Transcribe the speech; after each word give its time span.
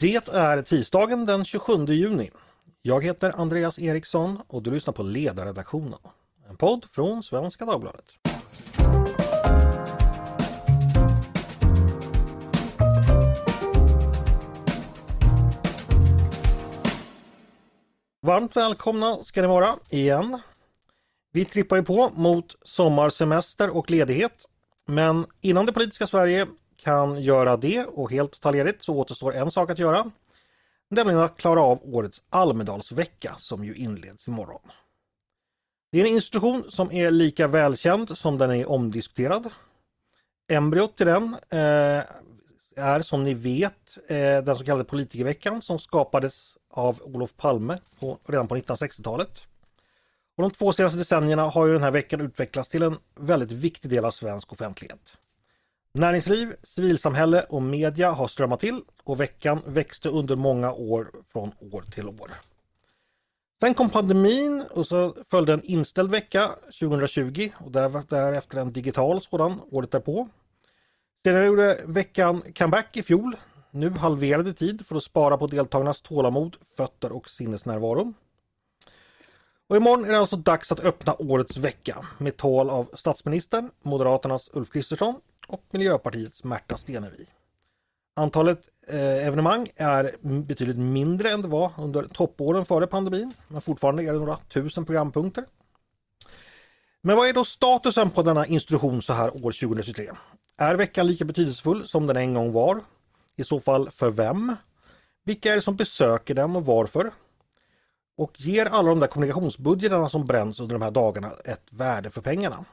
Det 0.00 0.28
är 0.28 0.62
tisdagen 0.62 1.26
den 1.26 1.44
27 1.44 1.86
juni. 1.86 2.30
Jag 2.82 3.04
heter 3.04 3.32
Andreas 3.36 3.78
Eriksson 3.78 4.42
och 4.46 4.62
du 4.62 4.70
lyssnar 4.70 4.94
på 4.94 5.02
Ledarredaktionen. 5.02 5.98
En 6.48 6.56
podd 6.56 6.86
från 6.92 7.22
Svenska 7.22 7.64
Dagbladet. 7.64 8.04
Varmt 18.22 18.56
välkomna 18.56 19.16
ska 19.24 19.42
ni 19.42 19.48
vara 19.48 19.74
igen. 19.90 20.40
Vi 21.32 21.44
trippar 21.44 21.76
ju 21.76 21.82
på 21.82 22.10
mot 22.14 22.56
sommarsemester 22.62 23.76
och 23.76 23.90
ledighet. 23.90 24.46
Men 24.86 25.26
innan 25.40 25.66
det 25.66 25.72
politiska 25.72 26.06
Sverige 26.06 26.46
kan 26.82 27.22
göra 27.22 27.56
det 27.56 27.84
och 27.84 28.10
helt 28.10 28.40
ta 28.40 28.50
ledigt 28.50 28.82
så 28.82 28.94
återstår 28.94 29.34
en 29.34 29.50
sak 29.50 29.70
att 29.70 29.78
göra. 29.78 30.10
Nämligen 30.90 31.20
att 31.20 31.36
klara 31.36 31.62
av 31.62 31.94
årets 31.94 32.22
Almedalsvecka 32.30 33.36
som 33.38 33.64
ju 33.64 33.74
inleds 33.74 34.28
imorgon. 34.28 34.60
Det 35.92 36.00
är 36.00 36.06
en 36.06 36.14
institution 36.14 36.64
som 36.70 36.92
är 36.92 37.10
lika 37.10 37.48
välkänd 37.48 38.18
som 38.18 38.38
den 38.38 38.50
är 38.50 38.70
omdiskuterad. 38.70 39.50
Embryot 40.50 40.96
till 40.96 41.06
den 41.06 41.36
eh, 41.50 42.04
är 42.76 43.02
som 43.02 43.24
ni 43.24 43.34
vet 43.34 43.98
eh, 44.08 44.44
den 44.44 44.56
så 44.56 44.64
kallade 44.64 44.84
politikerveckan 44.84 45.62
som 45.62 45.78
skapades 45.78 46.56
av 46.70 47.02
Olof 47.02 47.36
Palme 47.36 47.78
på, 48.00 48.18
redan 48.26 48.48
på 48.48 48.56
1960-talet. 48.56 49.40
Och 50.36 50.42
de 50.42 50.50
två 50.50 50.72
senaste 50.72 50.98
decennierna 50.98 51.42
har 51.42 51.66
ju 51.66 51.72
den 51.72 51.82
här 51.82 51.90
veckan 51.90 52.20
utvecklats 52.20 52.68
till 52.68 52.82
en 52.82 52.98
väldigt 53.14 53.52
viktig 53.52 53.90
del 53.90 54.04
av 54.04 54.10
svensk 54.10 54.52
offentlighet. 54.52 55.16
Näringsliv, 55.92 56.54
civilsamhälle 56.62 57.42
och 57.42 57.62
media 57.62 58.10
har 58.10 58.28
strömmat 58.28 58.60
till 58.60 58.80
och 59.04 59.20
veckan 59.20 59.60
växte 59.66 60.08
under 60.08 60.36
många 60.36 60.72
år 60.72 61.10
från 61.32 61.52
år 61.72 61.82
till 61.82 62.08
år. 62.08 62.30
Sen 63.60 63.74
kom 63.74 63.90
pandemin 63.90 64.64
och 64.70 64.86
så 64.86 65.14
följde 65.30 65.52
en 65.52 65.64
inställd 65.64 66.10
vecka 66.10 66.50
2020 66.80 67.50
och 67.58 67.72
därefter 67.72 68.58
en 68.58 68.72
digital 68.72 69.22
sådan 69.22 69.60
året 69.70 69.90
därpå. 69.90 70.28
Sedan 71.24 71.46
gjorde 71.46 71.80
veckan 71.84 72.42
comeback 72.58 72.96
i 72.96 73.02
fjol, 73.02 73.36
nu 73.70 73.90
halverade 73.90 74.52
tid 74.52 74.86
för 74.86 74.96
att 74.96 75.02
spara 75.02 75.38
på 75.38 75.46
deltagarnas 75.46 76.00
tålamod, 76.02 76.56
fötter 76.76 77.12
och 77.12 77.30
sinnesnärvaro. 77.30 78.12
Och 79.68 79.76
imorgon 79.76 80.04
är 80.04 80.12
det 80.12 80.18
alltså 80.18 80.36
dags 80.36 80.72
att 80.72 80.80
öppna 80.80 81.14
årets 81.18 81.56
vecka 81.56 82.06
med 82.18 82.36
tal 82.36 82.70
av 82.70 82.90
statsministern, 82.94 83.70
Moderaternas 83.82 84.50
Ulf 84.52 84.70
Kristersson 84.70 85.14
och 85.48 85.64
Miljöpartiets 85.70 86.44
Märta 86.44 86.76
Stenevi. 86.76 87.26
Antalet 88.16 88.60
eh, 88.86 89.26
evenemang 89.26 89.66
är 89.76 90.16
betydligt 90.20 90.76
mindre 90.78 91.30
än 91.30 91.42
det 91.42 91.48
var 91.48 91.70
under 91.78 92.02
toppåren 92.02 92.64
före 92.64 92.86
pandemin, 92.86 93.32
men 93.48 93.60
fortfarande 93.60 94.02
är 94.02 94.12
det 94.12 94.18
några 94.18 94.36
tusen 94.36 94.84
programpunkter. 94.84 95.44
Men 97.02 97.16
vad 97.16 97.28
är 97.28 97.32
då 97.32 97.44
statusen 97.44 98.10
på 98.10 98.22
denna 98.22 98.46
institution 98.46 99.02
så 99.02 99.12
här 99.12 99.28
år 99.28 99.52
2023? 99.52 100.10
Är 100.58 100.74
veckan 100.74 101.06
lika 101.06 101.24
betydelsefull 101.24 101.88
som 101.88 102.06
den 102.06 102.16
en 102.16 102.34
gång 102.34 102.52
var? 102.52 102.80
I 103.36 103.44
så 103.44 103.60
fall 103.60 103.90
för 103.90 104.10
vem? 104.10 104.56
Vilka 105.24 105.52
är 105.52 105.56
det 105.56 105.62
som 105.62 105.76
besöker 105.76 106.34
den 106.34 106.56
och 106.56 106.64
varför? 106.64 107.10
Och 108.16 108.40
ger 108.40 108.66
alla 108.66 108.88
de 108.88 109.00
där 109.00 109.06
kommunikationsbudgetarna 109.06 110.08
som 110.08 110.26
bränns 110.26 110.60
under 110.60 110.74
de 110.74 110.82
här 110.82 110.90
dagarna 110.90 111.30
ett 111.44 111.66
värde 111.70 112.10
för 112.10 112.20
pengarna? 112.20 112.64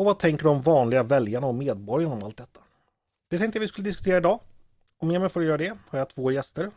Och 0.00 0.06
vad 0.06 0.18
tänker 0.18 0.44
de 0.44 0.62
vanliga 0.62 1.02
väljarna 1.02 1.46
och 1.46 1.54
medborgarna 1.54 2.14
om 2.14 2.22
allt 2.22 2.36
detta? 2.36 2.60
Det 3.30 3.38
tänkte 3.38 3.58
jag 3.58 3.60
vi 3.60 3.68
skulle 3.68 3.88
diskutera 3.88 4.16
idag. 4.16 4.40
Och 4.98 5.06
med 5.06 5.20
mig 5.20 5.30
för 5.30 5.40
att 5.40 5.46
göra 5.46 5.56
det 5.56 5.72
har 5.88 5.98
jag 5.98 6.08
två 6.08 6.30
gäster. 6.30 6.70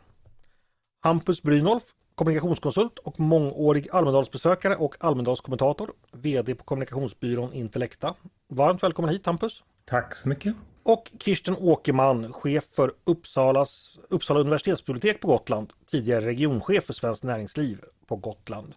Hampus 1.00 1.42
Brynolf, 1.42 1.82
kommunikationskonsult 2.14 2.98
och 2.98 3.20
mångårig 3.20 3.88
Almedalsbesökare 3.92 4.76
och 4.76 4.94
Almedalskommentator, 5.00 5.92
VD 6.12 6.54
på 6.54 6.64
kommunikationsbyrån 6.64 7.52
Intellecta. 7.52 8.14
Varmt 8.48 8.82
välkommen 8.82 9.10
hit 9.10 9.26
Hampus! 9.26 9.62
Tack 9.84 10.14
så 10.14 10.28
mycket! 10.28 10.54
Och 10.82 11.10
Kirsten 11.18 11.56
Åkerman, 11.60 12.32
chef 12.32 12.64
för 12.72 12.92
Uppsalas, 13.04 13.98
Uppsala 14.08 14.40
universitetsbibliotek 14.40 15.20
på 15.20 15.28
Gotland, 15.28 15.72
tidigare 15.90 16.26
regionchef 16.26 16.84
för 16.84 16.92
Svenskt 16.92 17.22
Näringsliv 17.22 17.80
på 18.06 18.16
Gotland. 18.16 18.74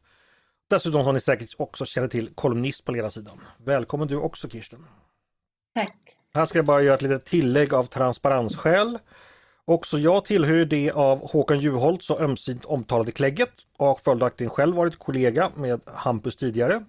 Dessutom 0.69 1.03
som 1.03 1.13
ni 1.13 1.19
säkert 1.19 1.53
också 1.57 1.85
känner 1.85 2.07
till 2.07 2.29
kolumnist 2.35 2.85
på 2.85 2.91
ledarsidan. 2.91 3.41
Välkommen 3.57 4.07
du 4.07 4.15
också 4.15 4.49
Kirsten! 4.49 4.85
Tack! 5.75 5.97
Här 6.35 6.45
ska 6.45 6.57
jag 6.57 6.65
bara 6.65 6.81
göra 6.81 6.95
ett 6.95 7.01
litet 7.01 7.25
tillägg 7.25 7.73
av 7.73 7.83
transparensskäl. 7.83 8.99
Också 9.65 9.99
jag 9.99 10.25
tillhör 10.25 10.65
det 10.65 10.91
av 10.91 11.31
Håkan 11.31 11.59
Juholt 11.59 12.03
så 12.03 12.19
ömsint 12.19 12.65
omtalade 12.65 13.11
klägget 13.11 13.51
och 13.77 13.87
har 13.87 13.95
följaktligen 13.95 14.51
själv 14.51 14.75
varit 14.75 14.99
kollega 14.99 15.51
med 15.55 15.81
Hampus 15.85 16.35
tidigare. 16.35 16.83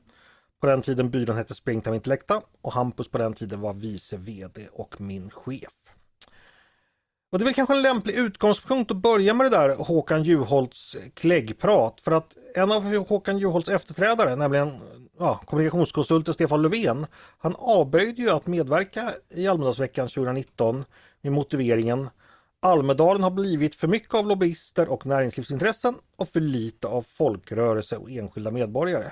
På 0.60 0.66
den 0.66 0.82
tiden 0.82 1.10
byrån 1.10 1.36
hette 1.36 1.54
Springtime 1.54 1.96
Intellecta 1.96 2.42
och 2.62 2.72
Hampus 2.72 3.08
på 3.08 3.18
den 3.18 3.34
tiden 3.34 3.60
var 3.60 3.74
vice 3.74 4.16
VD 4.16 4.68
och 4.72 5.00
min 5.00 5.30
chef. 5.30 5.77
Och 7.30 7.38
det 7.38 7.42
är 7.42 7.44
väl 7.44 7.54
kanske 7.54 7.74
en 7.74 7.82
lämplig 7.82 8.14
utgångspunkt 8.14 8.90
att 8.90 8.96
börja 8.96 9.34
med 9.34 9.46
det 9.46 9.56
där 9.56 9.76
Håkan 9.76 10.22
Juholts 10.22 10.96
kläggprat. 11.14 12.00
För 12.00 12.12
att 12.12 12.36
en 12.54 12.72
av 12.72 12.96
Håkan 13.08 13.38
Juholts 13.38 13.68
efterträdare, 13.68 14.36
nämligen 14.36 14.80
ja, 15.18 15.40
kommunikationskonsulten 15.46 16.34
Stefan 16.34 16.62
Löfven, 16.62 17.06
han 17.38 17.54
avböjde 17.58 18.22
ju 18.22 18.30
att 18.30 18.46
medverka 18.46 19.12
i 19.34 19.48
Almedalsveckan 19.48 20.08
2019 20.08 20.84
med 21.22 21.32
motiveringen 21.32 22.10
Almedalen 22.60 23.22
har 23.22 23.30
blivit 23.30 23.74
för 23.74 23.88
mycket 23.88 24.14
av 24.14 24.26
lobbyister 24.26 24.88
och 24.88 25.06
näringslivsintressen 25.06 25.94
och 26.16 26.28
för 26.28 26.40
lite 26.40 26.86
av 26.86 27.02
folkrörelse 27.02 27.96
och 27.96 28.10
enskilda 28.10 28.50
medborgare. 28.50 29.10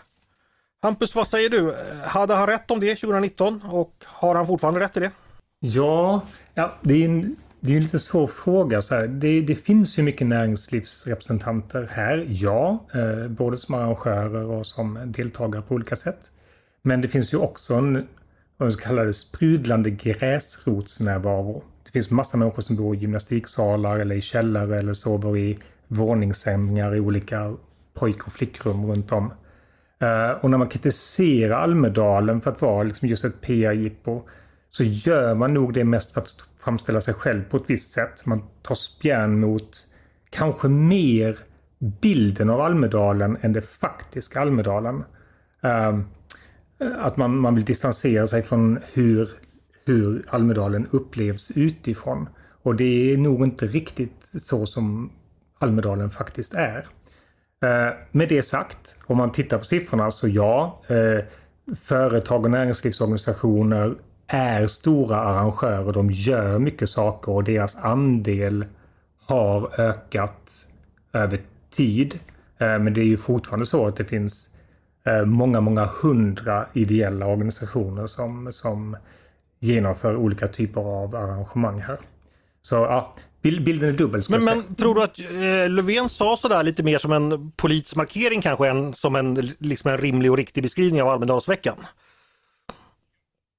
Hampus, 0.83 1.15
vad 1.15 1.29
säger 1.29 1.51
du? 1.51 1.75
Hade 2.05 2.35
han 2.35 2.47
rätt 2.47 2.71
om 2.71 2.81
det 2.81 2.95
2019 2.95 3.63
och 3.71 3.95
har 4.05 4.35
han 4.35 4.47
fortfarande 4.47 4.81
rätt 4.81 4.97
i 4.97 5.01
det? 5.01 5.11
Ja, 5.59 6.21
ja 6.55 6.75
det 6.81 6.95
är 6.95 7.09
en 7.09 7.37
det 7.67 7.73
är 7.73 7.77
en 7.77 7.83
lite 7.83 7.99
svår 7.99 8.27
fråga. 8.27 8.83
Så 8.83 8.95
här. 8.95 9.07
Det, 9.07 9.41
det, 9.41 9.55
finns 9.55 9.99
ju 9.99 10.03
mycket 10.03 10.27
näringslivsrepresentanter 10.27 11.89
här, 11.91 12.25
ja. 12.29 12.87
Eh, 12.95 13.29
både 13.29 13.59
som 13.59 13.75
arrangörer 13.75 14.45
och 14.45 14.67
som 14.67 14.99
deltagare 15.07 15.63
på 15.63 15.75
olika 15.75 15.97
sätt. 15.97 16.31
Men 16.83 17.01
det 17.01 17.09
finns 17.09 17.33
ju 17.33 17.39
också 17.39 17.75
en, 17.75 18.07
vad 18.57 18.73
ska 18.73 18.87
kalla 18.87 19.05
det, 19.05 19.15
sprudlande 19.15 19.91
gräsrotsnärvaro. 19.91 21.63
Det 21.85 21.91
finns 21.91 22.11
massa 22.11 22.37
människor 22.37 22.63
som 22.63 22.77
bor 22.77 22.95
i 22.95 22.99
gymnastiksalar 22.99 23.99
eller 23.99 24.17
i 24.17 24.21
källare 24.21 24.79
eller 24.79 24.95
sover 24.95 25.37
i 25.37 25.59
våningssängar 25.89 26.95
i 26.95 27.01
olika 27.01 27.57
pojk 27.95 28.27
och 28.27 28.33
flickrum 28.33 28.87
runt 28.87 29.13
om. 29.13 29.33
Eh, 29.99 30.31
och 30.31 30.51
när 30.51 30.59
man 30.59 30.69
kritiserar 30.69 31.57
Almedalen 31.57 32.41
för 32.41 32.51
att 32.51 32.63
vara 32.63 32.83
liksom 32.83 33.09
just 33.09 33.25
ett 33.25 33.41
PR-jippo 33.41 34.23
så 34.77 34.85
gör 34.85 35.35
man 35.35 35.55
nog 35.55 35.75
det 35.75 35.85
mest 35.85 36.13
för 36.13 36.21
att 36.21 36.35
framställa 36.59 37.01
sig 37.01 37.15
själv 37.15 37.43
på 37.51 37.57
ett 37.57 37.71
visst 37.71 37.93
sätt. 37.93 38.27
Man 38.27 38.43
tar 38.63 38.75
spjärn 38.75 39.41
mot 39.41 39.87
kanske 40.31 40.69
mer 40.69 41.39
bilden 41.79 42.51
av 42.51 42.61
Almedalen 42.61 43.39
än 43.41 43.53
det 43.53 43.63
faktiska 43.63 44.41
Almedalen. 44.41 45.05
Uh, 45.65 46.01
att 46.99 47.17
man, 47.17 47.37
man 47.37 47.55
vill 47.55 47.65
distansera 47.65 48.29
sig 48.29 48.43
från 48.43 48.79
hur, 48.93 49.31
hur 49.87 50.25
Almedalen 50.29 50.87
upplevs 50.91 51.51
utifrån. 51.51 52.29
Och 52.63 52.77
det 52.77 53.13
är 53.13 53.17
nog 53.17 53.45
inte 53.45 53.67
riktigt 53.67 54.33
så 54.39 54.67
som 54.67 55.13
Almedalen 55.59 56.11
faktiskt 56.11 56.55
är. 56.55 56.87
Ehm, 57.65 57.95
med 58.13 58.29
det 58.29 58.43
sagt, 58.43 58.97
om 59.07 59.17
man 59.17 59.33
tittar 59.33 59.59
på 59.59 59.65
siffrorna 59.65 60.11
så 60.11 60.29
ja, 60.29 60.83
ehm, 60.89 61.23
företag 61.75 62.45
och 62.45 62.51
näringslivsorganisationer 62.51 63.95
är 64.27 64.67
stora 64.67 65.17
arrangörer. 65.17 65.93
De 65.93 66.11
gör 66.11 66.59
mycket 66.59 66.91
saker 66.91 67.33
och 67.33 67.45
deras 67.45 67.77
andel 67.77 68.65
har 69.27 69.81
ökat 69.81 70.67
över 71.13 71.41
tid. 71.71 72.21
Eh, 72.59 72.79
men 72.79 72.95
det 72.95 73.01
är 73.01 73.05
ju 73.05 73.17
fortfarande 73.17 73.67
så 73.67 73.87
att 73.87 73.97
det 73.97 74.05
finns 74.05 74.49
eh, 75.07 75.25
många, 75.25 75.61
många 75.61 75.89
hundra 76.03 76.67
ideella 76.73 77.27
organisationer 77.27 78.07
som, 78.07 78.53
som 78.53 78.97
genomför 79.61 80.17
olika 80.17 80.47
typer 80.47 80.81
av 80.81 81.17
arrangemang 81.17 81.81
här. 81.81 81.99
Så 82.63 82.75
ja, 82.75 83.15
bilden 83.43 83.89
är 83.89 83.93
dubbel. 83.93 84.23
Men, 84.29 84.45
men, 84.45 84.75
tror 84.75 84.95
du 84.95 85.03
att 85.03 85.19
eh, 85.19 85.71
Löfven 85.71 86.09
sa 86.09 86.37
sådär 86.37 86.63
lite 86.63 86.83
mer 86.83 86.99
som 86.99 87.13
en 87.13 87.51
politisk 87.51 87.97
markering 87.97 88.43
kanske 88.43 88.69
än 88.69 88.95
som 88.95 89.17
en, 89.17 89.35
liksom 89.59 89.91
en 89.91 89.99
rimlig 89.99 90.31
och 90.31 90.37
riktig 90.37 90.63
beskrivning 90.63 91.03
av 91.03 91.09
Almedalsveckan? 91.09 91.77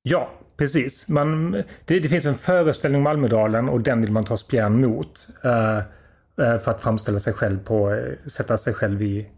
Ja, 0.09 0.29
precis. 0.57 1.07
Man, 1.07 1.51
det, 1.85 1.99
det, 1.99 2.09
finns 2.09 2.25
en 2.25 2.35
föreställning 2.35 3.01
om 3.01 3.07
Almedalen 3.07 3.69
och 3.69 3.81
den 3.81 4.01
vill 4.01 4.11
man 4.11 4.25
ta 4.25 4.37
spjärn 4.37 4.81
mot. 4.81 5.27
Eh, 5.43 5.77
eh 5.77 6.59
för 6.59 6.71
att 6.71 6.81
framställa 6.81 7.19
sig 7.19 7.33
själv 7.33 7.63
på, 7.63 7.91
eh, 7.91 8.29
sätta 8.29 8.57
sig 8.57 8.73
själv 8.73 9.01
i 9.01 9.29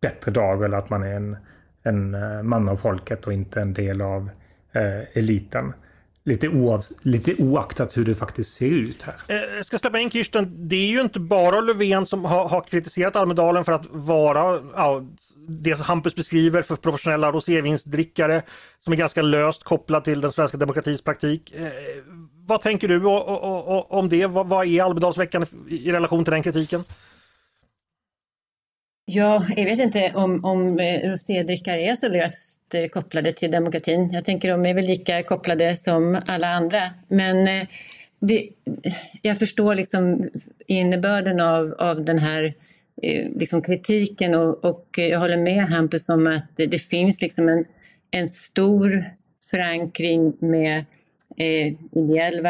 bättre 0.00 0.30
dag 0.30 0.64
eller 0.64 0.76
att 0.76 0.90
man 0.90 1.02
är 1.02 1.14
en, 1.14 1.36
en 1.82 2.14
eh, 2.14 2.42
man 2.42 2.68
av 2.68 2.76
folket 2.76 3.26
och 3.26 3.32
inte 3.32 3.60
en 3.60 3.74
del 3.74 4.00
av 4.00 4.30
eliten. 5.12 5.72
Lite, 6.28 6.48
oav, 6.48 6.84
lite 7.02 7.34
oaktat 7.34 7.96
hur 7.96 8.04
det 8.04 8.14
faktiskt 8.14 8.54
ser 8.54 8.70
ut 8.70 9.02
här. 9.02 9.14
Eh, 9.28 9.56
jag 9.56 9.66
ska 9.66 9.78
släppa 9.78 9.98
in 9.98 10.10
Kirsten. 10.10 10.68
Det 10.68 10.76
är 10.76 10.90
ju 10.90 11.00
inte 11.00 11.20
bara 11.20 11.60
Löfven 11.60 12.06
som 12.06 12.24
har, 12.24 12.48
har 12.48 12.60
kritiserat 12.60 13.16
Almedalen 13.16 13.64
för 13.64 13.72
att 13.72 13.86
vara 13.90 14.60
ja, 14.76 15.02
det 15.48 15.76
som 15.76 15.84
Hampus 15.84 16.14
beskriver 16.14 16.62
för 16.62 16.76
professionella 16.76 17.32
rosévinsdrickare 17.32 18.42
som 18.84 18.92
är 18.92 18.96
ganska 18.96 19.22
löst 19.22 19.64
kopplad 19.64 20.04
till 20.04 20.20
den 20.20 20.32
svenska 20.32 20.56
demokratins 20.56 21.02
praktik. 21.02 21.54
Eh, 21.54 21.68
vad 22.46 22.60
tänker 22.60 22.88
du 22.88 23.04
om 23.98 24.08
det? 24.08 24.26
Vad, 24.26 24.48
vad 24.48 24.66
är 24.66 24.82
Almedalsveckan 24.82 25.46
i 25.68 25.92
relation 25.92 26.24
till 26.24 26.32
den 26.32 26.42
kritiken? 26.42 26.84
Ja, 29.10 29.46
jag 29.56 29.64
vet 29.64 29.78
inte 29.78 30.12
om, 30.14 30.44
om 30.44 30.78
eh, 30.78 31.10
rosédrickare 31.10 31.80
är 31.80 31.94
så 31.94 32.08
löst 32.08 32.74
eh, 32.74 32.86
kopplade 32.88 33.32
till 33.32 33.50
demokratin. 33.50 34.10
Jag 34.12 34.24
tänker 34.24 34.50
de 34.50 34.66
är 34.66 34.74
väl 34.74 34.84
lika 34.84 35.22
kopplade 35.22 35.76
som 35.76 36.20
alla 36.26 36.46
andra. 36.46 36.90
Men 37.08 37.48
eh, 37.48 37.66
det, 38.20 38.48
jag 39.22 39.38
förstår 39.38 39.74
liksom 39.74 40.28
innebörden 40.66 41.40
av, 41.40 41.74
av 41.78 42.04
den 42.04 42.18
här 42.18 42.54
liksom 43.36 43.62
kritiken 43.62 44.34
och, 44.34 44.64
och 44.64 44.86
jag 44.96 45.18
håller 45.18 45.36
med 45.36 45.64
Hampus 45.64 46.08
om 46.08 46.26
att 46.26 46.44
det, 46.56 46.66
det 46.66 46.78
finns 46.78 47.20
liksom 47.20 47.48
en, 47.48 47.64
en 48.10 48.28
stor 48.28 49.04
förankring 49.50 50.32
med 50.38 50.84
eh, 51.36 51.72
ideell 51.92 52.46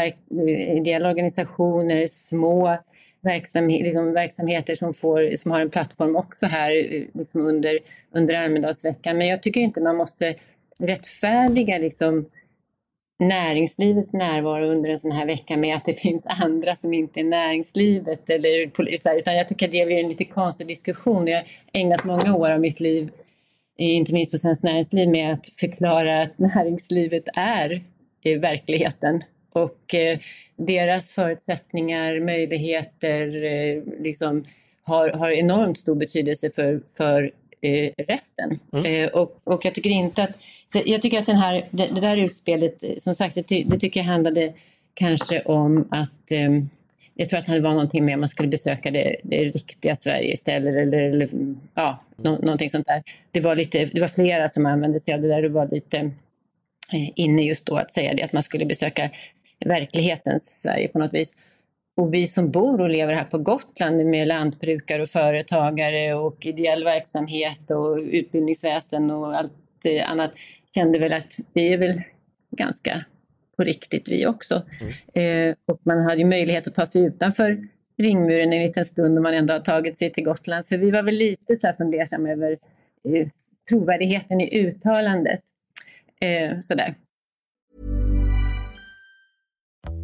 ideella 0.77 1.09
organisationer, 1.09 2.07
små 2.07 2.79
verksamhet, 3.21 3.83
liksom 3.83 4.13
verksamheter 4.13 4.75
som, 4.75 4.95
får, 4.95 5.37
som 5.37 5.51
har 5.51 5.61
en 5.61 5.71
plattform 5.71 6.17
också 6.17 6.47
här 6.47 6.73
liksom 7.15 7.41
under, 7.41 7.79
under 8.13 8.35
Almedalsveckan. 8.35 9.19
Men 9.19 9.27
jag 9.27 9.43
tycker 9.43 9.61
inte 9.61 9.81
man 9.81 9.97
måste 9.97 10.35
rättfärdiga 10.79 11.79
liksom 11.79 12.27
näringslivets 13.19 14.13
närvaro 14.13 14.71
under 14.71 14.91
en 14.91 14.99
sån 14.99 15.13
här 15.13 15.27
vecka 15.27 15.57
med 15.57 15.77
att 15.77 15.85
det 15.85 15.95
finns 15.95 16.23
andra 16.27 16.75
som 16.75 16.93
inte 16.93 17.21
är 17.21 17.25
näringslivet 17.25 18.31
eller 18.31 18.67
poliser. 18.67 19.17
Utan 19.17 19.37
jag 19.37 19.49
tycker 19.49 19.67
att 19.67 19.73
det 19.73 19.87
blir 19.87 19.99
en 19.99 20.09
lite 20.09 20.25
konstig 20.25 20.67
diskussion. 20.67 21.27
Jag 21.27 21.37
har 21.37 21.47
ägnat 21.73 22.05
många 22.05 22.37
år 22.37 22.51
av 22.51 22.61
mitt 22.61 22.81
liv, 22.81 23.11
inte 23.77 24.13
minst 24.13 24.33
på 24.33 24.39
Svenskt 24.39 24.65
Näringsliv, 24.65 25.09
med 25.09 25.33
att 25.33 25.49
förklara 25.61 26.23
att 26.23 26.39
näringslivet 26.39 27.25
är 27.35 27.83
verkligheten 28.41 29.23
och 29.53 29.95
eh, 29.95 30.19
deras 30.57 31.13
förutsättningar, 31.13 32.21
möjligheter 32.21 33.45
eh, 33.45 33.83
liksom, 34.01 34.45
har, 34.83 35.11
har 35.11 35.31
enormt 35.31 35.79
stor 35.79 35.95
betydelse 35.95 36.51
för, 36.51 36.81
för 36.97 37.31
eh, 37.61 37.91
resten. 38.09 38.59
Mm. 38.73 38.87
Eh, 38.87 39.09
och, 39.09 39.41
och 39.45 39.65
jag 39.65 39.75
tycker 39.75 39.91
inte 39.91 40.23
att... 40.23 40.39
jag 40.87 41.03
tycker 41.03 41.19
att 41.19 41.27
den 41.27 41.37
här, 41.37 41.69
det, 41.71 41.87
det 41.95 42.01
där 42.01 42.17
utspelet, 42.17 42.85
eh, 42.85 42.97
som 42.99 43.15
sagt, 43.15 43.35
det, 43.35 43.43
ty, 43.43 43.65
det, 43.65 43.79
tycker 43.79 44.01
jag 44.01 44.05
handlade 44.05 44.53
kanske 44.95 45.41
om 45.41 45.89
att 45.91 46.31
eh, 46.31 46.51
jag 47.15 47.29
tror 47.29 47.39
att 47.39 47.47
det 47.47 47.61
var 47.61 47.71
någonting 47.71 48.05
med 48.05 48.15
att 48.15 48.21
man 48.21 48.29
skulle 48.29 48.49
besöka 48.49 48.91
det, 48.91 49.17
det 49.23 49.45
riktiga 49.45 49.97
Sverige 49.97 50.33
istället 50.33 50.75
eller, 50.75 51.03
eller 51.03 51.29
ja, 51.75 51.99
no, 52.17 52.29
någonting 52.29 52.71
sånt 52.71 52.87
där. 52.87 53.03
Det 53.31 53.41
var, 53.41 53.57
lite, 53.57 53.85
det 53.85 54.01
var 54.01 54.09
flera 54.09 54.49
som 54.49 54.67
använde 54.67 55.01
sig 55.01 55.15
av 55.15 55.21
det 55.21 55.29
där. 55.29 55.43
Det 55.43 55.49
var 55.49 55.69
lite 55.69 56.11
inne 57.15 57.43
just 57.43 57.67
då 57.67 57.77
att 57.77 57.93
säga 57.93 58.15
det, 58.15 58.23
att 58.23 58.33
man 58.33 58.43
skulle 58.43 58.65
besöka 58.65 59.11
verklighetens 59.67 60.61
Sverige 60.63 60.89
på 60.89 60.99
något 60.99 61.15
vis. 61.15 61.33
Och 61.97 62.15
vi 62.15 62.27
som 62.27 62.51
bor 62.51 62.81
och 62.81 62.89
lever 62.89 63.13
här 63.13 63.25
på 63.25 63.39
Gotland 63.39 64.07
med 64.07 64.29
lantbrukare 64.29 65.03
och 65.03 65.09
företagare 65.09 66.15
och 66.15 66.47
ideell 66.47 66.85
verksamhet 66.85 67.71
och 67.71 67.97
utbildningsväsen 67.97 69.11
och 69.11 69.37
allt 69.37 69.53
eh, 69.85 70.11
annat 70.11 70.33
kände 70.75 70.99
väl 70.99 71.13
att 71.13 71.37
vi 71.53 71.73
är 71.73 71.79
väl 71.79 72.03
ganska 72.51 73.05
på 73.57 73.65
riktigt 73.65 74.09
vi 74.09 74.27
också. 74.27 74.63
Mm. 74.81 75.51
Eh, 75.51 75.57
och 75.67 75.81
man 75.83 75.99
hade 75.99 76.17
ju 76.17 76.25
möjlighet 76.25 76.67
att 76.67 76.75
ta 76.75 76.87
sig 76.87 77.05
utanför 77.05 77.69
ringmuren 77.99 78.53
en 78.53 78.63
liten 78.63 78.85
stund 78.85 79.17
om 79.17 79.23
man 79.23 79.35
ändå 79.35 79.55
har 79.55 79.61
tagit 79.61 79.99
sig 79.99 80.13
till 80.13 80.25
Gotland. 80.25 80.67
Så 80.67 80.77
vi 80.77 80.91
var 80.91 81.03
väl 81.03 81.15
lite 81.15 81.57
så 81.57 81.67
här 81.67 81.75
fundersamma 81.75 82.31
över 82.31 82.59
eh, 83.05 83.29
trovärdigheten 83.69 84.41
i 84.41 84.61
uttalandet. 84.61 85.41
Eh, 86.21 86.59
sådär. 86.61 86.95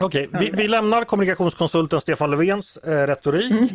Okej, 0.00 0.28
okay, 0.28 0.40
vi, 0.40 0.50
vi, 0.62 0.68
lämnar 0.68 1.04
kommunikationskonsulten 1.04 2.00
Stefan 2.00 2.30
Löfvens 2.30 2.76
eh, 2.76 3.06
retorik 3.06 3.50
mm. 3.50 3.68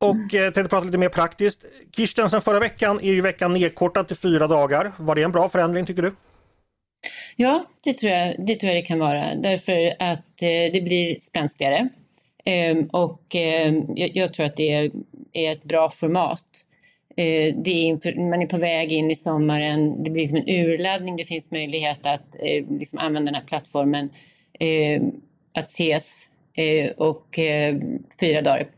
och 0.00 0.34
eh, 0.34 0.52
tänkte 0.52 0.68
prata 0.68 0.84
lite 0.84 0.98
mer 0.98 1.08
praktiskt. 1.08 1.64
Kirsten, 1.96 2.30
sen 2.30 2.42
förra 2.42 2.58
veckan 2.58 3.00
är 3.00 3.12
ju 3.12 3.20
veckan 3.20 3.52
nedkortad 3.52 4.08
till 4.08 4.16
fyra 4.16 4.46
dagar. 4.46 4.92
Var 4.98 5.14
det 5.14 5.22
en 5.22 5.32
bra 5.32 5.48
förändring 5.48 5.86
tycker 5.86 6.02
du? 6.02 6.12
Ja, 7.36 7.64
det 7.84 7.92
tror 7.92 8.12
jag 8.12 8.34
det, 8.46 8.54
tror 8.54 8.72
jag 8.72 8.82
det 8.82 8.86
kan 8.86 8.98
vara 8.98 9.34
därför 9.34 9.94
att 9.98 10.42
eh, 10.42 10.72
det 10.72 10.84
blir 10.84 11.16
spänstigare. 11.20 11.88
Eh, 12.44 12.76
och 12.90 13.36
eh, 13.36 13.74
jag, 13.94 14.34
tror 14.34 14.46
att 14.46 14.56
det 14.56 14.72
är, 14.72 14.90
är 15.32 15.52
ett 15.52 15.64
bra 15.64 15.90
format. 15.90 16.44
Eh, 17.16 17.54
det 17.56 17.70
är 17.70 17.82
inför, 17.82 18.30
man 18.30 18.42
är 18.42 18.46
på 18.46 18.58
väg 18.58 18.92
in 18.92 19.10
i 19.10 19.16
sommaren, 19.16 20.02
det 20.02 20.10
blir 20.10 20.22
liksom 20.22 20.38
en 20.38 20.48
urladdning, 20.48 21.16
det 21.16 21.24
finns 21.24 21.50
möjlighet 21.50 21.98
att 22.02 22.34
eh, 22.42 22.64
liksom 22.70 22.98
använda 22.98 23.30
den 23.32 23.40
här 23.40 23.48
plattformen 23.48 24.10
att 25.54 25.64
ses 25.64 26.28
eh, 26.54 26.90
och 26.96 27.38
eh, 27.38 27.76
fyra 28.20 28.42
dagar 28.42 28.68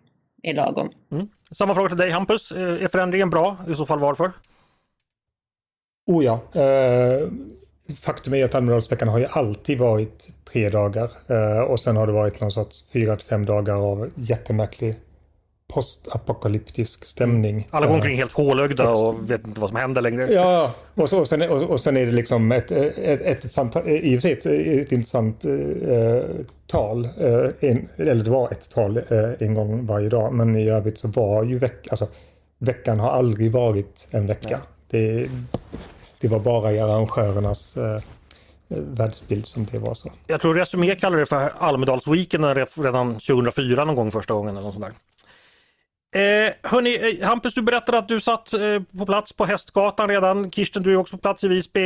är 0.43 0.55
lagom. 0.55 0.91
Mm. 1.13 1.29
Samma 1.51 1.75
fråga 1.75 1.89
till 1.89 1.99
dig 1.99 2.11
Hampus. 2.11 2.53
Eh, 2.53 2.85
är 2.85 2.89
förändringen 2.89 3.31
bra? 3.31 3.57
I 3.69 3.75
så 3.75 3.87
fall 3.87 3.99
varför? 3.99 4.33
Oh 6.07 6.25
ja. 6.25 6.41
faktum 8.01 8.35
är 8.35 8.45
att 8.45 8.55
Almedalsveckan 8.55 9.09
har 9.09 9.19
ju 9.19 9.27
alltid 9.27 9.79
varit 9.79 10.29
tre 10.45 10.71
dagar 10.71 11.11
och 11.69 11.81
sen 11.81 11.97
har 11.97 12.07
det 12.07 12.13
varit 12.13 12.41
någon 12.41 12.53
sorts 12.53 12.85
fyra 12.93 13.17
till 13.17 13.27
fem 13.27 13.47
dagar 13.47 13.75
av 13.75 14.11
jättemärklig 14.15 14.97
postapokalyptisk 15.71 17.05
stämning. 17.05 17.69
Alla 17.71 17.87
går 17.87 17.95
omkring 17.95 18.17
helt 18.17 18.33
hålögda 18.33 18.91
och 18.91 19.31
vet 19.31 19.47
inte 19.47 19.61
vad 19.61 19.71
som 19.71 19.79
händer 19.79 20.03
längre. 20.03 20.33
Ja, 20.33 20.73
och, 20.95 21.11
så, 21.11 21.21
och, 21.21 21.29
sen, 21.29 21.43
och, 21.43 21.63
och 21.63 21.81
sen 21.81 21.97
är 21.97 22.07
det 22.07 22.13
liksom 22.13 22.53
ett, 22.53 22.71
ett, 22.71 22.99
ett, 22.99 23.45
ett, 23.45 23.87
i 23.87 24.19
och 24.19 24.23
för 24.23 24.29
sig 24.29 24.33
ett, 24.33 24.47
ett 24.47 24.93
intressant 24.93 25.45
eh, 25.45 26.23
tal. 26.67 27.05
Eh, 27.05 27.71
en, 27.71 27.89
eller 27.97 28.25
det 28.25 28.31
var 28.31 28.53
ett 28.53 28.71
tal 28.71 28.97
eh, 28.97 29.31
en 29.39 29.55
gång 29.55 29.87
varje 29.87 30.09
dag. 30.09 30.35
Men 30.35 30.57
i 30.57 30.71
övrigt 30.71 30.99
så 30.99 31.09
var 31.09 31.45
ju 31.45 31.59
veck, 31.59 31.89
alltså, 31.91 32.09
veckan 32.59 33.01
har 33.01 33.11
aldrig 33.11 33.53
varit 33.53 34.09
en 34.11 34.27
vecka. 34.27 34.61
Det, 34.91 35.29
det 36.21 36.29
var 36.29 36.39
bara 36.39 36.73
i 36.73 36.81
arrangörernas 36.81 37.77
eh, 37.77 38.01
världsbild 38.69 39.47
som 39.47 39.67
det 39.73 39.79
var 39.79 39.95
så. 39.95 40.13
Jag 40.27 40.41
tror 40.41 40.55
Resumé 40.55 40.95
kallade 40.95 41.23
det 41.23 41.27
för 41.27 41.53
Almedalsweekenden 41.59 42.67
redan 42.77 43.15
2004 43.15 43.85
någon 43.85 43.97
gång 43.97 44.11
första 44.11 44.35
gången. 44.35 44.57
eller 44.57 44.67
något 44.67 44.75
sånt 44.75 44.87
där. 44.87 44.95
Eh, 46.13 46.71
hörni, 46.71 47.19
eh, 47.21 47.27
Hampus, 47.27 47.55
du 47.55 47.63
berättade 47.63 47.99
att 47.99 48.09
du 48.09 48.21
satt 48.21 48.53
eh, 48.53 48.83
på 48.99 49.07
plats 49.07 49.33
på 49.33 49.45
Hästgatan 49.45 50.09
redan. 50.09 50.51
Kirsten, 50.51 50.83
du 50.83 50.93
är 50.93 50.97
också 50.97 51.17
på 51.17 51.21
plats 51.21 51.45
i 51.45 51.49
Visby. 51.49 51.81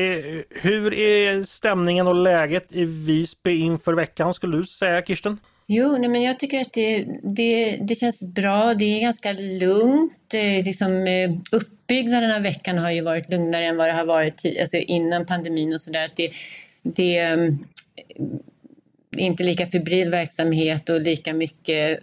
Hur 0.51 0.95
är 0.95 1.45
stämningen 1.45 2.07
och 2.07 2.15
läget 2.15 2.67
i 2.71 2.85
Visby 2.85 3.61
inför 3.61 3.93
veckan 3.93 4.35
skulle 4.35 4.57
du 4.57 4.65
säga, 4.65 5.03
Kirsten? 5.03 5.39
Jo, 5.67 5.97
nej, 5.99 6.09
men 6.09 6.23
jag 6.23 6.39
tycker 6.39 6.61
att 6.61 6.73
det, 6.73 7.07
det, 7.23 7.77
det 7.77 7.95
känns 7.95 8.21
bra. 8.35 8.75
Det 8.75 8.85
är 8.85 9.01
ganska 9.01 9.33
lugnt. 9.33 10.13
Det, 10.29 10.63
liksom, 10.63 11.07
eh, 11.07 11.31
uppbyggnaden 11.53 12.31
av 12.31 12.43
veckan 12.43 12.79
har 12.79 12.91
ju 12.91 13.01
varit 13.01 13.31
lugnare 13.31 13.65
än 13.65 13.77
vad 13.77 13.89
det 13.89 13.93
har 13.93 14.07
varit 14.07 14.43
alltså 14.61 14.77
innan 14.77 15.27
pandemin 15.27 15.73
och 15.73 15.81
sådär. 15.81 16.11
Det, 16.17 16.33
det 16.83 17.19
är 17.19 17.59
inte 19.17 19.43
lika 19.43 19.67
febril 19.67 20.11
verksamhet 20.11 20.89
och 20.89 21.01
lika 21.01 21.35
mycket 21.35 22.01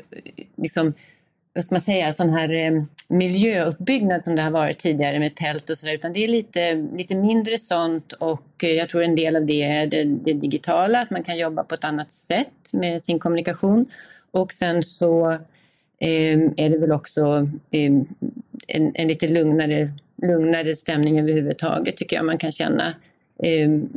liksom, 0.56 0.94
vad 1.54 1.64
ska 1.64 1.76
man 1.76 1.82
säga, 1.82 2.14
sån 2.14 2.30
här 2.30 2.54
eh, 2.54 2.84
miljöuppbyggnad 3.08 4.24
som 4.24 4.36
det 4.36 4.42
har 4.42 4.52
varit 4.52 4.80
tidigare 4.80 5.20
med 5.20 5.36
tält 5.36 5.70
och 5.70 5.78
sådär, 5.78 5.94
utan 5.94 6.14
det 6.14 6.24
är 6.24 6.28
lite, 6.28 6.74
lite 6.74 7.16
mindre 7.16 7.60
sånt 7.60 8.14
och 8.14 8.64
eh, 8.64 8.72
jag 8.72 8.90
tror 8.90 9.04
en 9.04 9.16
del 9.16 9.36
av 9.36 9.46
det 9.46 9.64
är 9.64 9.88
det, 9.88 10.04
det, 10.04 10.34
digitala, 10.34 11.02
att 11.02 11.10
man 11.10 11.24
kan 11.24 11.38
jobba 11.38 11.64
på 11.64 11.76
ett 11.76 11.84
annat 11.84 12.12
sätt 12.12 12.74
med 12.74 13.04
sin 13.04 13.20
kommunikation. 13.20 13.86
Och 14.32 14.54
sen 14.54 14.84
så 14.84 15.32
eh, 16.00 16.40
är 16.58 16.70
det 16.70 16.78
väl 16.78 16.92
också 16.92 17.50
eh, 17.72 17.92
en, 18.68 18.92
en, 18.96 19.08
lite 19.08 19.28
lugnare 19.28 19.88
lugnare 20.22 20.76
stämning 20.76 21.20
överhuvudtaget 21.20 21.98
tycker 21.98 22.16
jag 22.16 22.26
man 22.26 22.38
kan 22.38 22.52
känna. 22.52 22.94
Ehm, 23.44 23.90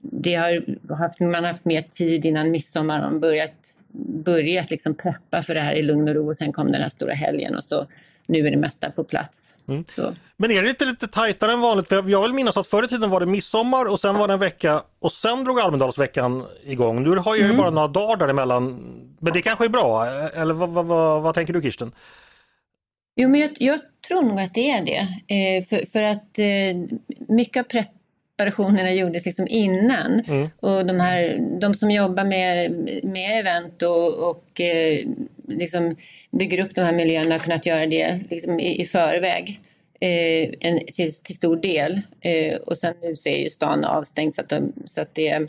det 0.00 0.34
har 0.34 0.64
haft, 0.94 1.20
man 1.20 1.34
har 1.34 1.52
haft 1.52 1.64
mer 1.64 1.82
tid 1.82 2.24
innan 2.24 2.50
midsommar. 2.50 3.00
Man 3.00 3.20
börjat, 3.20 3.76
börjat 4.24 4.70
liksom 4.70 4.94
preppa 4.94 5.42
för 5.42 5.54
det 5.54 5.60
här 5.60 5.74
i 5.74 5.82
lugn 5.82 6.08
och 6.08 6.14
ro 6.14 6.28
och 6.28 6.36
sen 6.36 6.52
kom 6.52 6.72
den 6.72 6.82
här 6.82 6.88
stora 6.88 7.14
helgen 7.14 7.54
och 7.54 7.64
så 7.64 7.86
nu 8.30 8.46
är 8.46 8.50
det 8.50 8.56
mesta 8.56 8.90
på 8.90 9.04
plats. 9.04 9.56
Mm. 9.68 9.84
Men 10.36 10.50
är 10.50 10.62
det 10.62 10.68
inte 10.68 10.84
lite 10.84 11.08
tajtare 11.08 11.52
än 11.52 11.60
vanligt? 11.60 11.88
För 11.88 12.10
jag 12.10 12.22
vill 12.22 12.32
minnas 12.32 12.56
att 12.56 12.66
förr 12.66 12.84
i 12.84 12.88
tiden 12.88 13.10
var 13.10 13.20
det 13.20 13.26
midsommar 13.26 13.84
och 13.84 14.00
sen 14.00 14.14
var 14.14 14.28
det 14.28 14.34
en 14.34 14.40
vecka 14.40 14.82
och 14.98 15.12
sen 15.12 15.44
drog 15.44 15.60
Almedalsveckan 15.60 16.46
igång. 16.64 17.02
Nu 17.02 17.16
har 17.16 17.36
ju 17.36 17.44
mm. 17.44 17.56
bara 17.56 17.70
några 17.70 17.88
dagar 17.88 18.16
däremellan. 18.16 18.66
Men 19.18 19.32
det 19.32 19.42
kanske 19.42 19.64
är 19.64 19.68
bra, 19.68 20.06
eller 20.06 20.54
vad, 20.54 20.70
vad, 20.70 20.86
vad, 20.86 21.22
vad 21.22 21.34
tänker 21.34 21.52
du 21.52 21.62
Kirsten? 21.62 21.92
Jo, 23.16 23.28
men 23.28 23.40
jag, 23.40 23.50
jag, 23.58 23.80
tror 24.08 24.22
nog 24.22 24.40
att 24.40 24.54
det 24.54 24.70
är 24.70 24.84
det. 24.84 24.98
Eh, 25.34 25.64
för, 25.64 25.86
för, 25.92 26.02
att 26.02 26.38
eh, 26.38 26.98
mycket 27.28 27.60
av 27.60 27.68
preparationerna 28.40 28.92
gjordes 28.92 29.26
liksom 29.26 29.46
innan. 29.48 30.20
Mm. 30.20 30.48
Och 30.60 30.86
de, 30.86 31.00
här, 31.00 31.38
de 31.60 31.74
som 31.74 31.90
jobbar 31.90 32.24
med, 32.24 32.72
med 33.04 33.40
event 33.40 33.82
och, 33.82 34.30
och 34.30 34.60
eh, 34.60 35.06
liksom 35.48 35.96
bygger 36.30 36.64
upp 36.64 36.74
de 36.74 36.80
här 36.80 36.92
miljöerna 36.92 37.34
har 37.34 37.38
kunnat 37.38 37.66
göra 37.66 37.86
det 37.86 38.20
liksom 38.30 38.60
i, 38.60 38.80
i 38.80 38.84
förväg. 38.84 39.60
Eh, 40.00 40.50
en, 40.60 40.80
till, 40.86 41.14
till, 41.14 41.34
stor 41.34 41.56
del. 41.56 42.00
Eh, 42.20 42.56
och 42.56 42.76
sen 42.76 42.94
nu 43.02 43.16
så 43.16 43.28
är 43.28 43.38
ju 43.38 43.48
stan 43.48 43.84
avstängd 43.84 44.34
så 44.34 44.40
att, 44.40 44.48
de, 44.48 44.72
så 44.84 45.00
att 45.00 45.14
det, 45.14 45.46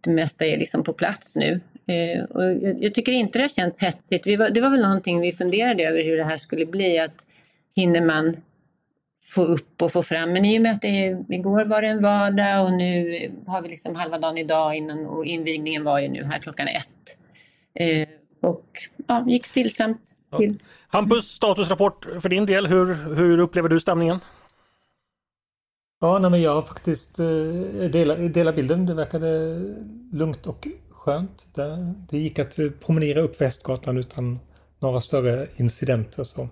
det 0.00 0.10
mesta 0.10 0.46
är 0.46 0.58
liksom 0.58 0.84
på 0.84 0.92
plats 0.92 1.36
nu. 1.36 1.60
Eh, 1.86 2.24
och 2.24 2.44
jag, 2.44 2.84
jag, 2.84 2.94
tycker 2.94 3.12
inte 3.12 3.38
det 3.38 3.52
känns 3.52 3.78
hetsigt. 3.78 4.38
Var, 4.38 4.50
det 4.50 4.60
var 4.60 4.70
väl 4.70 4.82
någonting 4.82 5.20
vi 5.20 5.32
funderade 5.32 5.84
över 5.84 6.04
hur 6.04 6.16
det 6.16 6.24
här 6.24 6.38
skulle 6.38 6.66
bli. 6.66 6.98
Att 6.98 7.26
hinner 7.76 8.00
man 8.00 8.36
få 9.26 9.44
upp 9.44 9.82
och 9.82 9.92
få 9.92 10.02
fram. 10.02 10.32
Men 10.32 10.44
i 10.44 10.58
och 10.58 10.62
med 10.62 10.72
att 10.72 10.82
det, 10.82 11.24
igår 11.28 11.64
var 11.64 11.82
det 11.82 11.88
en 11.88 12.02
vardag 12.02 12.64
och 12.64 12.72
nu 12.72 13.32
har 13.46 13.62
vi 13.62 13.68
liksom 13.68 13.96
halva 13.96 14.18
dagen 14.18 14.38
idag 14.38 14.74
innan 14.74 15.06
och 15.06 15.24
invigningen 15.24 15.84
var 15.84 16.00
ju 16.00 16.08
nu 16.08 16.24
här 16.24 16.38
klockan 16.38 16.68
ett. 16.68 17.18
Eh, 17.74 18.08
och 18.42 18.66
ja, 19.06 19.24
gick 19.28 19.46
stillsamt 19.46 20.00
till. 20.36 20.58
Ja. 20.60 20.66
Hampus, 20.88 21.24
statusrapport 21.24 22.06
för 22.20 22.28
din 22.28 22.46
del. 22.46 22.66
Hur, 22.66 23.14
hur 23.14 23.38
upplever 23.38 23.68
du 23.68 23.80
stämningen? 23.80 24.20
Ja, 26.00 26.18
nej, 26.18 26.30
men 26.30 26.42
jag 26.42 26.68
faktiskt 26.68 27.18
eh, 27.18 27.26
delar, 27.90 28.16
delar 28.28 28.52
bilden. 28.52 28.86
Det 28.86 28.94
verkade 28.94 29.60
lugnt 30.12 30.46
och 30.46 30.68
skönt. 30.90 31.46
Det, 31.54 31.94
det 32.10 32.18
gick 32.18 32.38
att 32.38 32.58
promenera 32.80 33.20
upp 33.20 33.40
Västgatan 33.40 33.96
utan 33.96 34.38
några 34.78 35.00
större 35.00 35.46
incidenter. 35.56 36.24
Så. 36.24 36.48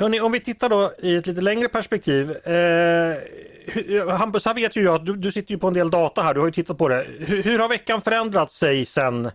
Hörrni, 0.00 0.20
om 0.20 0.32
vi 0.32 0.40
tittar 0.40 0.68
då 0.68 0.92
i 0.98 1.16
ett 1.16 1.26
lite 1.26 1.40
längre 1.40 1.68
perspektiv. 1.68 2.30
Eh, 2.44 2.54
eh, 2.54 4.08
Hampus, 4.08 4.44
här 4.44 4.54
vet 4.54 4.76
ju 4.76 4.82
jag 4.82 4.94
att 4.94 5.06
du, 5.06 5.16
du, 5.16 5.32
sitter 5.32 5.52
ju 5.52 5.58
på 5.58 5.68
en 5.68 5.74
del 5.74 5.90
data 5.90 6.22
här, 6.22 6.34
du 6.34 6.40
har 6.40 6.46
ju 6.46 6.52
tittat 6.52 6.78
på 6.78 6.88
det. 6.88 7.06
Hur, 7.18 7.42
hur 7.42 7.58
har 7.58 7.68
veckan 7.68 8.02
förändrat 8.02 8.50
sig 8.50 8.86
sedan 8.86 9.30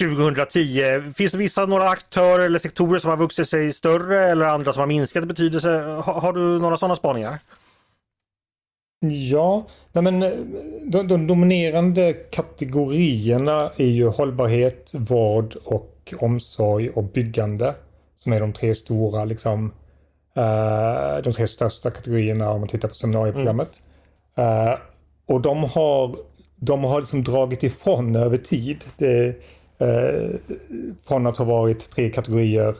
2010? 0.00 1.12
Finns 1.16 1.32
det 1.32 1.38
vissa 1.38 1.66
några 1.66 1.88
aktörer 1.88 2.44
eller 2.44 2.58
sektorer 2.58 2.98
som 2.98 3.10
har 3.10 3.16
vuxit 3.16 3.48
sig 3.48 3.72
större 3.72 4.30
eller 4.30 4.46
andra 4.46 4.72
som 4.72 4.80
har 4.80 4.86
minskat 4.86 5.22
i 5.22 5.26
betydelse? 5.26 5.80
Har, 5.80 6.20
har 6.20 6.32
du 6.32 6.40
några 6.40 6.76
sådana 6.76 6.96
spaningar? 6.96 7.38
Ja, 9.30 9.66
nej 9.92 10.04
men 10.04 10.22
eh, 10.22 10.32
de, 10.84 11.08
de, 11.08 11.26
dominerande 11.26 12.12
kategorierna 12.12 13.70
är 13.76 13.90
ju 13.90 14.08
hållbarhet, 14.08 14.92
vård 14.94 15.56
och 15.64 16.14
omsorg 16.18 16.90
och 16.90 17.04
byggande. 17.04 17.74
Som 18.18 18.32
är 18.32 18.40
de 18.40 18.52
tre 18.52 18.74
stora, 18.74 19.24
liksom, 19.24 19.72
uh, 20.38 21.22
de 21.24 21.32
tre 21.32 21.46
största 21.46 21.90
kategorierna 21.90 22.50
om 22.50 22.60
man 22.60 22.68
tittar 22.68 22.88
på 22.88 22.94
seminarieprogrammet. 22.94 23.80
Mm. 24.36 24.68
Uh, 24.68 24.78
och 25.26 25.40
de 25.40 25.64
har, 25.64 26.16
de 26.56 26.84
har 26.84 27.00
liksom 27.00 27.24
dragit 27.24 27.62
ifrån 27.62 28.16
över 28.16 28.38
tid. 28.38 28.84
Det, 28.96 29.28
uh, 29.82 30.36
från 31.06 31.26
att 31.26 31.36
ha 31.36 31.44
varit 31.44 31.90
tre 31.90 32.10
kategorier. 32.10 32.74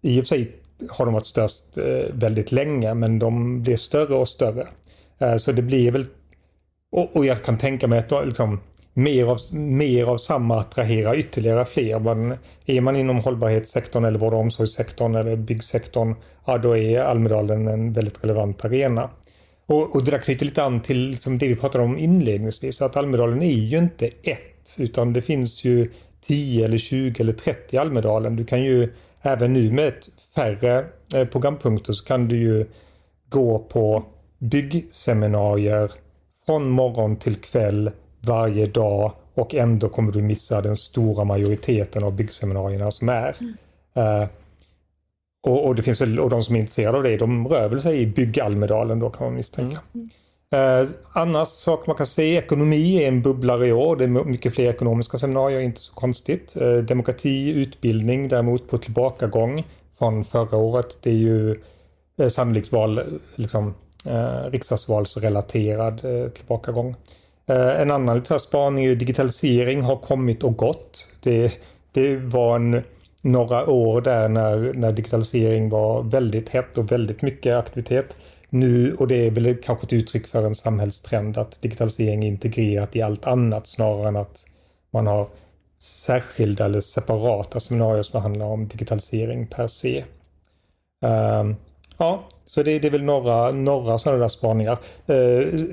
I 0.00 0.20
och 0.20 0.24
för 0.24 0.28
sig 0.28 0.56
har 0.90 1.04
de 1.04 1.14
varit 1.14 1.26
störst 1.26 1.64
väldigt 2.12 2.52
länge 2.52 2.94
men 2.94 3.18
de 3.18 3.62
blir 3.62 3.76
större 3.76 4.14
och 4.14 4.28
större. 4.28 4.66
Så 5.38 5.52
det 5.52 5.62
blir 5.62 5.92
väl, 5.92 6.06
och, 7.12 7.26
jag 7.26 7.42
kan 7.42 7.58
tänka 7.58 7.86
mig 7.86 7.98
att 7.98 8.26
liksom, 8.26 8.60
mer, 8.94 9.26
av, 9.26 9.38
mer 9.54 10.04
av 10.04 10.18
samma 10.18 10.58
attraherar 10.58 11.18
ytterligare 11.18 11.64
fler. 11.64 11.98
Men 11.98 12.38
är 12.66 12.80
man 12.80 12.96
inom 12.96 13.18
hållbarhetssektorn 13.18 14.04
eller 14.04 14.18
vård 14.18 14.34
och 14.34 14.40
omsorgssektorn 14.40 15.14
eller 15.14 15.36
byggsektorn, 15.36 16.14
ja 16.44 16.58
då 16.58 16.76
är 16.76 17.00
Almedalen 17.00 17.68
en 17.68 17.92
väldigt 17.92 18.24
relevant 18.24 18.64
arena. 18.64 19.10
Och, 19.66 19.96
och 19.96 20.04
det 20.04 20.10
där 20.10 20.18
knyter 20.18 20.46
lite 20.46 20.62
an 20.62 20.80
till 20.80 20.98
liksom 20.98 21.38
det 21.38 21.48
vi 21.48 21.56
pratade 21.56 21.84
om 21.84 21.98
inledningsvis, 21.98 22.82
att 22.82 22.96
Almedalen 22.96 23.42
är 23.42 23.52
ju 23.52 23.78
inte 23.78 24.06
ett, 24.06 24.76
utan 24.78 25.12
det 25.12 25.22
finns 25.22 25.64
ju 25.64 25.90
10 26.26 26.64
eller 26.64 26.78
20 26.78 27.20
eller 27.20 27.32
30 27.32 27.76
Almedalen. 27.76 28.36
Du 28.36 28.44
kan 28.44 28.62
ju 28.62 28.88
även 29.22 29.52
nu 29.52 29.72
med 29.72 29.88
ett 29.88 30.08
färre 30.34 30.84
eh, 31.16 31.24
programpunkter 31.24 31.92
så 31.92 32.04
kan 32.04 32.28
du 32.28 32.36
ju 32.36 32.66
gå 33.28 33.58
på 33.58 34.04
byggseminarier 34.38 35.90
från 36.46 36.70
morgon 36.70 37.16
till 37.16 37.36
kväll 37.36 37.90
varje 38.26 38.66
dag 38.66 39.12
och 39.34 39.54
ändå 39.54 39.88
kommer 39.88 40.12
du 40.12 40.22
missa 40.22 40.60
den 40.60 40.76
stora 40.76 41.24
majoriteten 41.24 42.04
av 42.04 42.12
byggseminarierna 42.12 42.90
som 42.90 43.08
är. 43.08 43.36
Mm. 43.40 44.22
Uh, 44.22 44.28
och, 45.42 45.66
och, 45.66 45.74
det 45.74 45.82
finns 45.82 46.00
väl, 46.00 46.20
och 46.20 46.30
de 46.30 46.42
som 46.42 46.56
är 46.56 46.60
intresserade 46.60 46.96
av 46.96 47.02
det, 47.02 47.16
de 47.16 47.48
rör 47.48 47.68
väl 47.68 47.82
sig 47.82 48.00
i 48.00 48.06
byggalmedalen 48.06 48.98
då 48.98 49.10
kan 49.10 49.26
man 49.26 49.34
misstänka. 49.34 49.80
Mm. 49.94 50.08
Uh, 50.54 50.88
annars 51.12 51.48
saker 51.48 51.90
man 51.90 51.96
kan 51.96 52.06
se, 52.06 52.36
ekonomi 52.36 53.02
är 53.02 53.08
en 53.08 53.22
bubblare 53.22 53.66
i 53.66 53.72
år. 53.72 53.96
Det 53.96 54.04
är 54.04 54.08
mycket 54.08 54.54
fler 54.54 54.70
ekonomiska 54.70 55.18
seminarier, 55.18 55.60
inte 55.60 55.80
så 55.80 55.94
konstigt. 55.94 56.56
Uh, 56.60 56.78
demokrati, 56.78 57.50
utbildning 57.50 58.28
däremot 58.28 58.68
på 58.68 58.78
tillbakagång 58.78 59.64
från 60.02 60.24
förra 60.24 60.56
året. 60.56 60.98
Det 61.02 61.10
är 61.10 61.14
ju 61.14 61.56
eh, 62.16 62.28
sannolikt 62.28 62.72
val, 62.72 63.20
liksom, 63.34 63.74
eh, 64.06 64.50
riksdagsvalsrelaterad 64.50 66.04
eh, 66.04 66.28
tillbakagång. 66.28 66.96
Eh, 67.46 67.80
en 67.80 67.90
annan 67.90 68.16
liten 68.16 68.40
spaning 68.40 68.84
är 68.84 68.94
digitalisering 68.94 69.82
har 69.82 69.96
kommit 69.96 70.44
och 70.44 70.56
gått. 70.56 71.08
Det, 71.22 71.52
det 71.92 72.16
var 72.16 72.56
en, 72.56 72.82
några 73.20 73.70
år 73.70 74.00
där 74.00 74.28
när, 74.28 74.72
när 74.74 74.92
digitalisering 74.92 75.70
var 75.70 76.02
väldigt 76.02 76.48
hett 76.48 76.78
och 76.78 76.92
väldigt 76.92 77.22
mycket 77.22 77.56
aktivitet. 77.56 78.16
Nu, 78.48 78.94
och 78.94 79.08
det 79.08 79.26
är 79.26 79.30
väl 79.30 79.56
kanske 79.56 79.86
ett 79.86 79.92
uttryck 79.92 80.26
för 80.26 80.42
en 80.42 80.54
samhällstrend 80.54 81.38
att 81.38 81.62
digitalisering 81.62 82.24
är 82.24 82.28
integrerat 82.28 82.96
i 82.96 83.02
allt 83.02 83.26
annat 83.26 83.66
snarare 83.66 84.08
än 84.08 84.16
att 84.16 84.44
man 84.90 85.06
har 85.06 85.28
särskilda 85.78 86.64
eller 86.64 86.80
separata 86.80 87.60
seminarier 87.60 88.02
som 88.02 88.22
handlar 88.22 88.46
om 88.46 88.68
digitalisering 88.68 89.46
per 89.46 89.68
se. 89.68 90.04
Um, 91.40 91.56
Ja, 92.02 92.24
så 92.46 92.62
det, 92.62 92.78
det 92.78 92.88
är 92.88 92.92
väl 92.92 93.02
några, 93.02 93.50
några 93.50 93.98
sådana 93.98 94.18
där 94.18 94.28
spaningar. 94.28 94.78
Uh, 95.10 95.64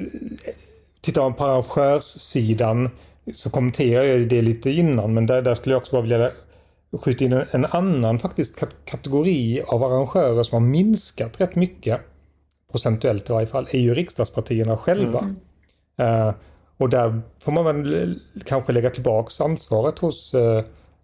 tittar 1.01 1.22
man 1.22 1.34
på 1.34 1.46
arrangörssidan 1.46 2.89
så 3.36 3.50
kommenterar 3.50 4.03
jag 4.03 4.29
det 4.29 4.41
lite 4.41 4.70
innan 4.70 5.13
men 5.13 5.25
där, 5.25 5.41
där 5.41 5.56
skulle 5.56 5.75
jag 5.75 5.82
också 5.82 5.91
bara 5.91 6.01
vilja 6.01 6.32
skjuta 6.91 7.24
in 7.24 7.34
en, 7.51 7.65
annan 7.65 8.20
faktiskt 8.20 8.63
kategori 8.86 9.62
av 9.68 9.84
arrangörer 9.84 10.44
som 10.44 10.63
har 10.63 10.70
minskat 10.70 11.41
rätt 11.41 11.56
mycket 11.56 12.01
procentuellt 12.72 13.29
i 13.29 13.34
varje 13.34 13.48
fall, 13.48 13.68
är 13.72 13.79
ju 13.79 13.94
riksdagspartierna 13.94 14.77
själva. 14.77 15.20
Mm. 15.20 16.27
Uh, 16.27 16.34
och 16.77 16.89
där 16.89 17.22
får 17.39 17.51
man 17.51 17.65
väl 17.65 18.20
kanske 18.46 18.74
lägga 18.74 18.89
tillbaks 18.89 19.41
ansvaret 19.41 20.00
hos, 20.00 20.34
uh, 20.34 20.62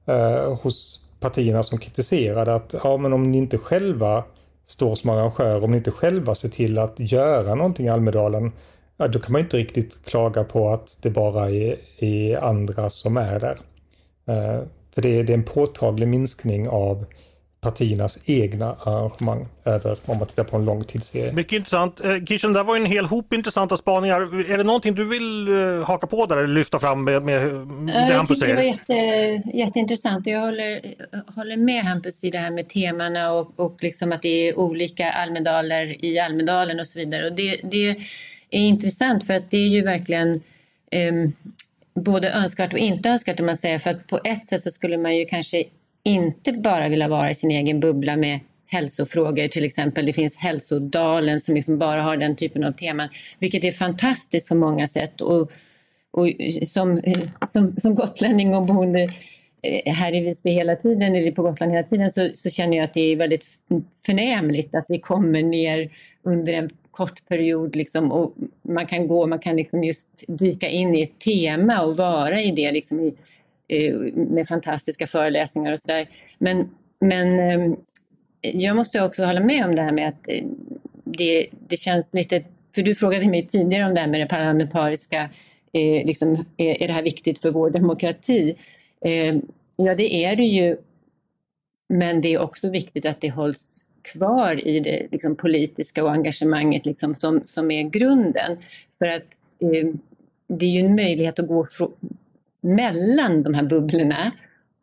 uh, 0.09 0.55
hos 0.61 0.99
partierna 1.19 1.63
som 1.63 1.77
kritiserade 1.77 2.55
att 2.55 2.75
ja 2.83 2.97
men 2.97 3.13
om 3.13 3.31
ni 3.31 3.37
inte 3.37 3.57
själva 3.57 4.23
står 4.67 4.95
som 4.95 5.09
arrangör, 5.09 5.63
om 5.63 5.71
ni 5.71 5.77
inte 5.77 5.91
själva 5.91 6.35
ser 6.35 6.49
till 6.49 6.77
att 6.77 6.95
göra 6.97 7.55
någonting 7.55 7.85
i 7.85 7.89
Almedalen, 7.89 8.51
ja, 8.97 9.07
då 9.07 9.19
kan 9.19 9.31
man 9.31 9.41
inte 9.41 9.57
riktigt 9.57 10.05
klaga 10.05 10.43
på 10.43 10.69
att 10.69 10.97
det 11.01 11.09
bara 11.09 11.49
är, 11.49 11.77
är 11.97 12.37
andra 12.37 12.89
som 12.89 13.17
är 13.17 13.39
där. 13.39 13.57
Uh, 14.29 14.63
för 14.93 15.01
det 15.01 15.19
är, 15.19 15.23
det 15.23 15.33
är 15.33 15.37
en 15.37 15.43
påtaglig 15.43 16.07
minskning 16.07 16.69
av 16.69 17.05
partiernas 17.65 18.17
egna 18.25 18.75
arrangemang 18.79 19.47
över 19.65 19.97
om 20.05 20.17
man 20.17 20.27
tittar 20.27 20.43
på 20.43 20.57
en 20.57 20.65
lång 20.65 20.83
tidsserie. 20.83 21.33
Mycket 21.33 21.53
intressant. 21.53 22.03
Eh, 22.03 22.23
Kirsten, 22.25 22.53
det 22.53 22.63
var 22.63 22.75
en 22.75 22.85
hel 22.85 23.05
hop 23.05 23.33
intressanta 23.33 23.77
spaningar. 23.77 24.51
Är 24.51 24.57
det 24.57 24.63
någonting 24.63 24.95
du 24.95 25.09
vill 25.09 25.47
eh, 25.47 25.87
haka 25.87 26.07
på 26.07 26.25
där 26.25 26.37
eller 26.37 26.47
lyfta 26.47 26.79
fram 26.79 27.03
med, 27.03 27.23
med 27.23 27.41
det 27.85 28.13
Hampus 28.13 28.39
säger? 28.39 28.63
Jag 28.63 28.73
tycker 28.73 28.93
det 28.93 28.97
var 28.97 29.33
jätte, 29.41 29.57
jätteintressant. 29.57 30.27
Jag 30.27 30.39
håller, 30.39 30.81
håller 31.35 31.57
med 31.57 31.83
Hampus 31.83 32.23
i 32.23 32.31
det 32.31 32.37
här 32.37 32.51
med 32.51 32.69
temana 32.69 33.31
och, 33.31 33.59
och 33.59 33.77
liksom 33.81 34.11
att 34.11 34.21
det 34.21 34.49
är 34.49 34.59
olika 34.59 35.11
Almedaler 35.11 36.05
i 36.05 36.19
Almedalen 36.19 36.79
och 36.79 36.87
så 36.87 36.99
vidare. 36.99 37.25
Och 37.29 37.35
det, 37.35 37.59
det 37.63 37.95
är 38.49 38.59
intressant 38.59 39.23
för 39.23 39.33
att 39.33 39.51
det 39.51 39.57
är 39.57 39.67
ju 39.67 39.81
verkligen 39.81 40.41
um, 41.11 41.33
både 41.95 42.29
önskvärt 42.31 42.73
och 42.73 42.79
inte 42.79 43.09
önskvärt 43.09 43.39
om 43.39 43.45
man 43.45 43.57
säger. 43.57 43.79
För 43.79 43.89
att 43.89 44.07
på 44.07 44.19
ett 44.23 44.45
sätt 44.45 44.63
så 44.63 44.71
skulle 44.71 44.97
man 44.97 45.17
ju 45.17 45.25
kanske 45.25 45.63
inte 46.03 46.53
bara 46.53 46.89
vilja 46.89 47.07
vara 47.07 47.31
i 47.31 47.35
sin 47.35 47.51
egen 47.51 47.79
bubbla 47.79 48.15
med 48.15 48.39
hälsofrågor 48.67 49.47
till 49.47 49.65
exempel. 49.65 50.05
Det 50.05 50.13
finns 50.13 50.37
Hälsodalen 50.37 51.41
som 51.41 51.55
liksom 51.55 51.77
bara 51.77 52.01
har 52.01 52.17
den 52.17 52.35
typen 52.35 52.63
av 52.63 52.71
teman, 52.71 53.09
vilket 53.39 53.63
är 53.63 53.71
fantastiskt 53.71 54.47
på 54.47 54.55
många 54.55 54.87
sätt. 54.87 55.21
Och, 55.21 55.51
och 56.11 56.27
som, 56.63 57.01
som, 57.47 57.75
som 57.77 57.95
gotlänning 57.95 58.55
och 58.55 58.65
boende 58.65 59.13
eh, 59.61 59.93
här 59.93 60.15
i 60.15 60.19
Visby 60.19 60.51
hela 60.51 60.75
tiden, 60.75 61.15
eller 61.15 61.31
på 61.31 61.41
Gotland 61.41 61.71
hela 61.71 61.87
tiden, 61.87 62.09
så, 62.09 62.29
så, 62.33 62.49
känner 62.49 62.77
jag 62.77 62.83
att 62.83 62.93
det 62.93 63.11
är 63.11 63.15
väldigt 63.15 63.45
förnämligt 64.05 64.75
att 64.75 64.85
vi 64.87 64.99
kommer 64.99 65.43
ner 65.43 65.91
under 66.23 66.53
en 66.53 66.69
kort 66.95 67.27
period 67.27 67.75
liksom, 67.75 68.11
och 68.11 68.33
man 68.61 68.87
kan 68.87 69.07
gå, 69.07 69.27
man 69.27 69.39
kan 69.39 69.55
liksom 69.55 69.83
just 69.83 70.07
dyka 70.27 70.69
in 70.69 70.95
i 70.95 71.01
ett 71.01 71.19
tema 71.19 71.81
och 71.81 71.97
vara 71.97 72.41
i 72.41 72.51
det 72.51 72.71
liksom 72.71 72.99
i, 72.99 73.13
eh, 73.67 73.95
med 74.13 74.47
fantastiska 74.47 75.07
föreläsningar 75.07 75.73
och 75.73 75.79
sådär. 75.79 76.07
Men, 76.37 76.69
men 76.99 77.39
eh, 77.39 77.77
jag 78.41 78.75
måste 78.75 79.03
också 79.03 79.25
hålla 79.25 79.39
med 79.39 79.65
om 79.65 79.75
det 79.75 79.81
här 79.81 79.91
med 79.91 80.09
att 80.09 80.27
eh, 80.27 80.43
det, 81.03 81.47
det 81.67 81.77
känns 81.77 82.13
lite, 82.13 82.43
för 82.75 82.81
du 82.81 82.95
frågade 82.95 83.29
mig 83.29 83.47
tidigare 83.47 83.85
om 83.85 83.93
det 83.93 84.01
här 84.01 84.07
med 84.07 84.19
det 84.19 84.27
parlamentariska 84.27 85.29
eh, 85.73 86.05
liksom, 86.05 86.45
är, 86.57 86.81
är 86.81 86.87
det 86.87 86.93
här 86.93 87.03
viktigt 87.03 87.39
för 87.39 87.51
vår 87.51 87.69
demokrati? 87.69 88.55
Eh, 89.05 89.35
ja, 89.75 89.95
det 89.95 90.13
är 90.13 90.35
det 90.35 90.43
ju. 90.43 90.77
Men 91.89 92.21
det 92.21 92.33
är 92.33 92.41
också 92.41 92.69
viktigt 92.69 93.05
att 93.05 93.21
det 93.21 93.29
hålls 93.29 93.84
kvar 94.05 94.67
i 94.67 94.79
det 94.79 95.07
liksom, 95.11 95.35
politiska 95.35 96.03
och 96.03 96.11
engagemanget 96.11 96.85
liksom, 96.85 97.15
som, 97.15 97.41
som 97.45 97.71
är 97.71 97.83
grunden. 97.83 98.57
För 98.99 99.05
att 99.05 99.39
eh, 99.59 99.93
det 100.47 100.65
är 100.65 100.69
ju 100.69 100.79
en 100.79 100.95
möjlighet 100.95 101.39
att 101.39 101.47
gå 101.47 101.67
mellan 102.61 103.43
de 103.43 103.53
här 103.53 103.63
bubblorna 103.63 104.31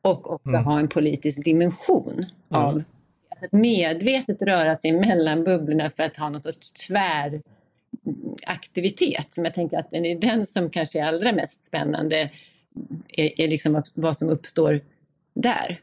och 0.02 0.32
också 0.32 0.54
mm. 0.54 0.64
ha 0.64 0.80
en 0.80 0.88
politisk 0.88 1.44
dimension 1.44 2.12
mm. 2.14 2.26
av 2.48 2.82
alltså 3.30 3.44
att 3.44 3.52
medvetet 3.52 4.42
röra 4.42 4.74
sig 4.74 4.92
mellan 4.92 5.44
bubblorna 5.44 5.90
för 5.90 6.02
att 6.02 6.16
ha 6.16 6.28
något 6.28 6.44
sorts 6.44 6.72
tvär 6.72 7.42
aktivitet 8.46 9.34
som 9.34 9.44
jag 9.44 9.54
tänker 9.54 9.78
att 9.78 9.90
den 9.90 10.06
är 10.06 10.18
den 10.18 10.46
som 10.46 10.70
kanske 10.70 11.00
är 11.00 11.04
allra 11.04 11.32
mest 11.32 11.64
spännande 11.64 12.30
är, 13.08 13.40
är 13.40 13.48
liksom 13.48 13.82
vad 13.94 14.16
som 14.16 14.28
uppstår 14.28 14.80
där. 15.34 15.80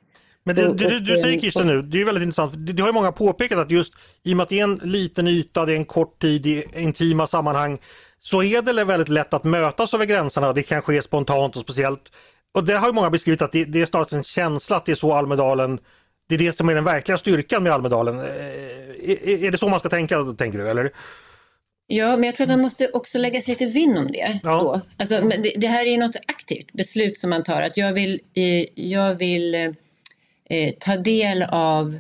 Men 0.54 0.56
det, 0.56 0.74
det, 0.74 0.90
det 0.90 1.00
du 1.00 1.18
säger 1.18 1.40
Kirsten 1.40 1.68
nu, 1.68 1.82
det 1.82 2.02
är 2.02 2.06
väldigt 2.06 2.22
intressant. 2.22 2.54
Det, 2.58 2.74
det 2.74 2.82
har 2.82 2.90
ju 2.90 2.94
många 2.94 3.12
påpekat 3.12 3.60
att 3.60 3.72
just 3.72 3.94
i 4.24 4.34
och 4.34 4.38
med 4.38 4.44
att 4.44 4.50
det 4.50 4.60
är 4.60 4.64
en 4.64 4.82
liten 4.84 5.28
yta, 5.28 5.66
det 5.66 5.74
är 5.74 5.76
en 5.76 5.86
kort 5.86 6.22
tid 6.22 6.46
i 6.46 6.66
intima 6.76 7.28
sammanhang 7.28 7.80
så 8.22 8.44
är 8.44 8.62
det 8.62 8.84
väldigt 8.84 9.10
lätt 9.10 9.34
att 9.34 9.44
mötas 9.44 9.94
över 9.94 10.06
gränserna. 10.06 10.54
Det 10.54 10.64
kan 10.64 10.82
ske 10.82 11.02
spontant 11.02 11.56
och 11.56 11.62
speciellt. 11.62 12.12
Och 12.54 12.64
det 12.64 12.78
har 12.78 12.88
ju 12.88 12.94
många 12.94 13.10
beskrivit 13.10 13.42
att 13.42 13.52
det, 13.52 13.66
det 13.66 13.82
är 13.82 13.86
snarast 13.86 14.14
en 14.14 14.24
känsla 14.24 14.76
att 14.76 14.86
det 14.86 14.92
är 14.92 14.96
så 14.96 15.14
Almedalen 15.14 15.80
det 16.30 16.36
är 16.36 16.40
det 16.40 16.58
som 16.58 16.70
är 16.70 16.76
den 16.76 16.84
verkliga 16.84 17.18
styrkan 17.18 17.64
med 17.64 17.72
Almedalen. 17.72 18.20
Eh, 18.20 18.26
är, 19.10 19.44
är 19.44 19.52
det 19.52 19.58
så 19.58 19.70
man 19.70 19.80
ska 19.80 19.90
tänka, 19.90 20.24
tänker 20.38 20.60
du? 20.60 20.70
Eller? 20.70 20.92
Ja, 21.88 22.18
men 22.18 22.24
jag 22.24 22.36
tror 22.36 22.44
att 22.44 22.50
man 22.50 22.62
måste 22.62 22.88
också 22.94 23.18
lägga 23.18 23.42
sig 23.42 23.52
lite 23.54 23.66
vinn 23.66 23.98
om 23.98 24.12
det. 24.12 24.40
Ja. 24.44 24.60
Då. 24.62 24.82
Alltså, 24.98 25.22
det, 25.22 25.54
det, 25.58 25.68
här 25.68 25.86
är 25.86 25.98
något 25.98 26.16
aktivt 26.28 26.74
beslut 26.74 27.18
som 27.18 27.30
man 27.30 27.44
tar. 27.44 27.62
Att 27.62 27.78
jag 27.78 27.94
vill, 27.94 28.20
eh, 28.34 28.66
jag 28.76 29.16
vill 29.16 29.76
eh, 30.50 30.74
ta 30.80 30.98
del 30.98 31.44
av 31.50 32.00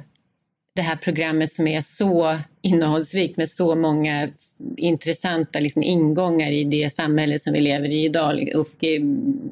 det 0.76 0.82
här 0.82 0.96
programmet 0.96 1.52
som 1.52 1.68
är 1.68 1.82
så 1.82 2.38
innehållsrikt 2.62 3.38
med 3.38 3.50
så 3.50 3.76
många 3.76 4.30
intressanta 4.78 5.60
liksom, 5.60 5.84
ingångar 5.84 6.52
i 6.52 6.64
det 6.64 6.94
samhälle 6.94 7.40
som 7.40 7.54
vi 7.54 7.62
lever 7.62 7.90
i 7.90 8.06
idag. 8.06 8.50
Och, 8.56 8.84
eh, 8.84 9.02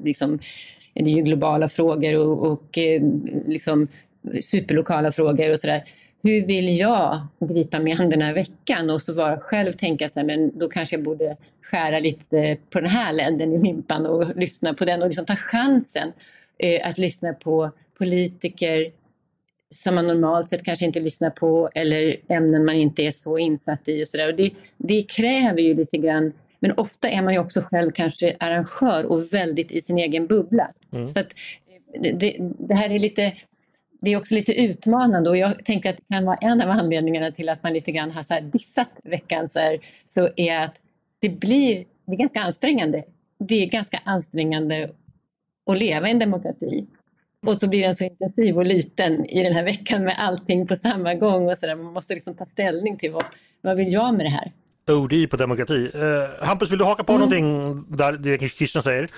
liksom, 0.04 0.40
det 0.94 1.12
är 1.12 1.16
ju 1.16 1.22
globala 1.22 1.68
frågor 1.68 2.16
och, 2.16 2.52
och 2.52 2.78
eh, 2.78 3.02
liksom, 3.48 3.88
superlokala 4.42 5.12
frågor 5.12 5.52
och 5.52 5.60
sådär 5.60 5.84
hur 6.24 6.46
vill 6.46 6.78
jag 6.78 7.28
gripa 7.40 7.80
mig 7.80 7.94
an 7.94 8.10
den 8.10 8.22
här 8.22 8.34
veckan? 8.34 8.90
Och 8.90 9.02
så 9.02 9.14
bara 9.14 9.40
själv 9.40 9.72
tänka 9.72 10.08
så 10.08 10.20
här, 10.20 10.26
men 10.26 10.60
då 10.60 10.70
kanske 10.70 10.96
jag 10.96 11.04
borde 11.04 11.38
skära 11.62 12.00
lite 12.00 12.58
på 12.70 12.80
den 12.80 12.90
här 12.90 13.14
länden 13.14 13.54
i 13.54 13.64
limpan 13.64 14.06
och 14.06 14.36
lyssna 14.36 14.74
på 14.74 14.86
den 14.86 15.02
och 15.02 15.08
liksom 15.08 15.26
ta 15.26 15.36
chansen 15.36 16.12
eh, 16.60 16.88
att 16.90 16.98
lyssna 16.98 17.34
på 17.34 17.72
politiker 17.98 18.92
som 19.70 19.96
man 19.96 20.08
normalt 20.08 20.50
sett 20.50 20.64
kanske 20.64 20.86
inte 20.86 21.00
lyssnar 21.00 21.30
på 21.30 21.70
eller 21.76 22.16
ämnen 22.30 22.66
man 22.66 22.76
inte 22.76 23.04
är 23.04 23.12
så 23.12 23.38
insatt 23.38 23.88
i 23.88 24.04
och 24.04 24.08
sådär. 24.08 24.34
Det, 24.34 24.52
det 24.78 25.02
kräver 25.02 25.62
ju 25.62 25.74
lite 25.74 25.98
grann 25.98 26.34
men 26.60 26.72
ofta 26.72 27.10
är 27.10 27.22
man 27.22 27.34
ju 27.34 27.40
också 27.40 27.62
själv 27.62 27.92
kanske 27.92 28.36
arrangör 28.40 29.06
och 29.06 29.34
väldigt 29.34 29.72
i 29.72 29.82
sin 29.82 29.98
egen 29.98 30.28
bubbla. 30.28 30.72
Mm. 30.94 31.14
Så 31.14 31.20
att 31.20 31.28
det, 32.14 32.38
det, 32.40 32.76
här 32.76 32.90
är 32.90 33.00
lite 33.00 33.34
det 34.02 34.14
är 34.14 34.18
också 34.18 34.36
lite 34.36 34.62
utmanande 34.62 35.30
och 35.30 35.38
jag 35.38 35.66
tänker 35.66 35.90
att 35.90 35.98
det 35.98 36.16
kan 36.16 36.26
vara 36.26 36.38
en 36.38 36.62
av 36.62 36.70
anledningarna 36.70 37.32
till 37.32 37.50
att 37.50 37.64
man 37.64 37.74
lite 37.74 37.92
grann 37.92 38.12
har 38.12 38.24
så 38.24 38.40
dissat 38.40 38.90
veckan 39.04 39.48
så, 39.48 39.60
här, 39.60 39.80
så 40.10 40.30
är 40.36 40.62
att 40.62 40.76
det 41.20 41.30
blir 41.30 41.86
det 42.06 42.14
är 42.14 42.18
ganska 42.18 42.42
ansträngande. 42.42 43.04
Det 43.40 43.64
är 43.64 43.70
ganska 43.70 44.02
ansträngande 44.04 44.90
att 45.66 45.80
leva 45.80 46.08
i 46.08 46.12
en 46.12 46.20
demokrati. 46.20 46.86
Och 47.46 47.58
så 47.58 47.68
blir 47.68 47.82
den 47.82 47.96
så 47.96 48.04
intensiv 48.04 48.58
och 48.58 48.66
liten 48.66 49.26
i 49.26 49.44
den 49.44 49.54
här 49.54 49.64
veckan 49.64 50.04
med 50.04 50.16
allting 50.20 50.68
på 50.68 50.76
samma 50.76 51.14
gång 51.14 51.50
och 51.50 51.58
så 51.58 51.66
där. 51.66 51.76
Man 51.76 51.94
måste 51.94 52.14
liksom 52.14 52.36
ta 52.36 52.46
ställning 52.46 52.98
till 52.98 53.12
vad, 53.12 53.24
vad 53.62 53.78
vill 53.78 53.94
jag 53.94 54.16
med 54.16 54.26
det 54.26 54.30
här? 54.30 54.52
ODI 54.90 55.28
på 55.28 55.38
demokrati. 55.38 55.92
Uh, 55.96 56.46
Hampus, 56.46 56.72
vill 56.72 56.80
du 56.80 56.86
haka 56.86 57.04
på 57.04 57.14
mm. 57.14 57.30
någonting 57.30 57.86
där 57.98 58.14
det 58.14 58.38
Christian 58.38 58.84
säger? 58.84 59.10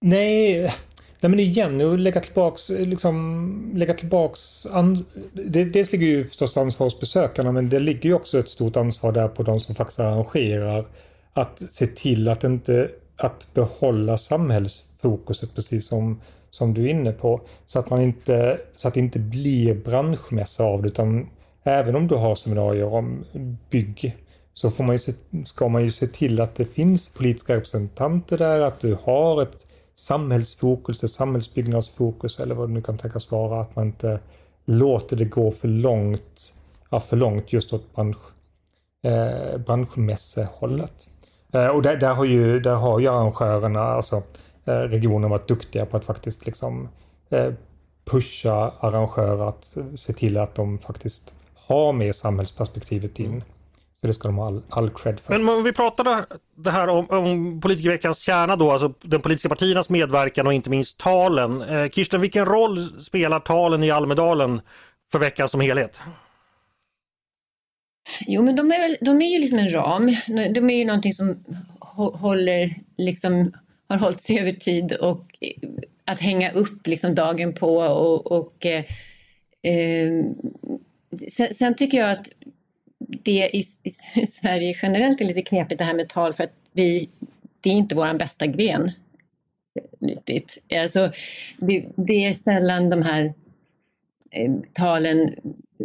Nej, 0.00 0.72
Nej 1.20 1.30
men 1.30 1.40
igen, 1.40 1.92
att 1.92 2.00
lägga 2.00 2.20
tillbaks, 2.20 2.68
liksom, 2.68 3.72
lägga 3.74 3.94
tillbaks 3.94 4.66
an, 4.66 5.04
det, 5.32 5.64
dels 5.64 5.92
ligger 5.92 6.06
ju 6.06 6.24
förstås 6.24 6.56
ansvar 6.56 6.86
hos 6.86 7.00
besökarna 7.00 7.52
men 7.52 7.68
det 7.68 7.80
ligger 7.80 8.08
ju 8.08 8.14
också 8.14 8.38
ett 8.38 8.48
stort 8.48 8.76
ansvar 8.76 9.12
där 9.12 9.28
på 9.28 9.42
de 9.42 9.60
som 9.60 9.74
faktiskt 9.74 10.00
arrangerar. 10.00 10.86
Att 11.32 11.62
se 11.72 11.86
till 11.86 12.28
att 12.28 12.44
inte, 12.44 12.90
att 13.16 13.54
behålla 13.54 14.18
samhällsfokuset 14.18 15.54
precis 15.54 15.86
som, 15.86 16.20
som 16.50 16.74
du 16.74 16.84
är 16.84 16.88
inne 16.88 17.12
på. 17.12 17.40
Så 17.66 17.78
att 17.78 17.90
man 17.90 18.02
inte, 18.02 18.60
så 18.76 18.88
att 18.88 18.94
det 18.94 19.00
inte 19.00 19.18
blir 19.18 19.74
branschmässa 19.74 20.64
av 20.64 20.82
det 20.82 20.88
utan 20.88 21.28
även 21.62 21.96
om 21.96 22.08
du 22.08 22.14
har 22.14 22.34
seminarier 22.34 22.94
om 22.94 23.24
bygg 23.70 24.16
så 24.52 24.70
får 24.70 24.84
man 24.84 24.94
ju 24.94 24.98
se, 24.98 25.12
ska 25.46 25.68
man 25.68 25.84
ju 25.84 25.90
se 25.90 26.06
till 26.06 26.40
att 26.40 26.54
det 26.54 26.64
finns 26.64 27.08
politiska 27.08 27.56
representanter 27.56 28.38
där, 28.38 28.60
att 28.60 28.80
du 28.80 28.98
har 29.02 29.42
ett 29.42 29.66
samhällsfokus, 29.94 31.04
ett 31.04 31.10
samhällsbyggnadsfokus 31.10 32.40
eller 32.40 32.54
vad 32.54 32.68
det 32.68 32.72
nu 32.72 32.82
kan 32.82 32.98
tänkas 32.98 33.30
vara. 33.30 33.60
Att 33.60 33.76
man 33.76 33.86
inte 33.86 34.20
låter 34.64 35.16
det 35.16 35.24
gå 35.24 35.50
för 35.50 35.68
långt, 35.68 36.54
ja, 36.90 37.00
för 37.00 37.16
långt 37.16 37.52
just 37.52 37.72
åt 37.72 37.94
bransch, 37.94 38.16
eh, 39.02 39.58
branschmässehållet. 39.58 41.08
Eh, 41.52 41.66
och 41.66 41.82
där, 41.82 41.96
där, 41.96 42.14
har 42.14 42.24
ju, 42.24 42.60
där 42.60 42.74
har 42.74 43.00
ju 43.00 43.08
arrangörerna, 43.08 43.80
alltså 43.80 44.22
eh, 44.68 44.72
regionen 44.72 45.30
varit 45.30 45.48
duktiga 45.48 45.86
på 45.86 45.96
att 45.96 46.04
faktiskt 46.04 46.46
liksom 46.46 46.88
eh, 47.30 47.52
pusha 48.04 48.72
arrangörer 48.80 49.48
att 49.48 49.76
se 49.94 50.12
till 50.12 50.38
att 50.38 50.54
de 50.54 50.78
faktiskt 50.78 51.34
har 51.54 51.92
med 51.92 52.14
samhällsperspektivet 52.16 53.18
in. 53.18 53.44
Så 54.00 54.06
det 54.06 54.14
ska 54.14 54.28
de 54.28 54.38
ha 54.38 54.46
all, 54.46 54.62
all 54.68 54.90
cred 54.90 55.20
för. 55.20 55.38
Men 55.38 55.48
om 55.48 55.64
vi 55.64 55.72
pratar 55.72 56.26
det 56.56 56.70
här 56.70 56.88
om, 56.88 57.06
om 57.10 57.60
politikerveckans 57.60 58.18
kärna 58.18 58.56
då, 58.56 58.70
alltså 58.70 58.94
de 59.00 59.20
politiska 59.20 59.48
partiernas 59.48 59.88
medverkan 59.88 60.46
och 60.46 60.52
inte 60.52 60.70
minst 60.70 60.98
talen. 60.98 61.62
Eh, 61.62 61.88
Kirsten, 61.88 62.20
vilken 62.20 62.46
roll 62.46 62.78
spelar 63.02 63.40
talen 63.40 63.82
i 63.82 63.90
Almedalen 63.90 64.60
för 65.12 65.18
veckan 65.18 65.48
som 65.48 65.60
helhet? 65.60 66.00
Jo, 68.20 68.42
men 68.42 68.56
de 68.56 68.72
är, 68.72 69.04
de 69.04 69.22
är 69.22 69.32
ju 69.32 69.38
liksom 69.38 69.58
en 69.58 69.72
ram. 69.72 70.16
De 70.54 70.70
är 70.70 70.78
ju 70.78 70.84
någonting 70.84 71.12
som 71.12 71.44
håller, 71.96 72.74
liksom, 72.96 73.52
har 73.88 73.96
hållit 73.96 74.22
sig 74.22 74.40
över 74.40 74.52
tid 74.52 74.92
och 74.92 75.24
eh, 75.40 75.68
att 76.04 76.20
hänga 76.20 76.52
upp 76.52 76.86
liksom 76.86 77.14
dagen 77.14 77.52
på 77.52 77.76
och, 77.76 78.32
och 78.32 78.66
eh, 78.66 78.84
ehm, 79.62 80.34
sen, 81.28 81.54
sen, 81.54 81.74
tycker 81.74 81.98
jag 81.98 82.10
att 82.10 82.30
det 82.98 83.50
i, 83.56 83.64
i, 83.82 84.26
Sverige 84.32 84.78
generellt 84.82 85.20
är 85.20 85.24
lite 85.24 85.42
knepigt 85.42 85.78
det 85.78 85.84
här 85.84 85.94
med 85.94 86.08
tal 86.08 86.34
för 86.34 86.44
att 86.44 86.54
vi, 86.72 87.08
det 87.60 87.70
är 87.70 87.74
inte 87.74 87.94
vår 87.94 88.18
bästa 88.18 88.46
gren. 88.46 88.90
Riktigt. 90.00 90.62
Alltså, 90.74 91.12
det, 91.56 91.84
det 91.96 92.24
är 92.24 92.32
sällan 92.32 92.90
de 92.90 93.02
här 93.02 93.34
eh, 94.30 94.52
talen 94.72 95.34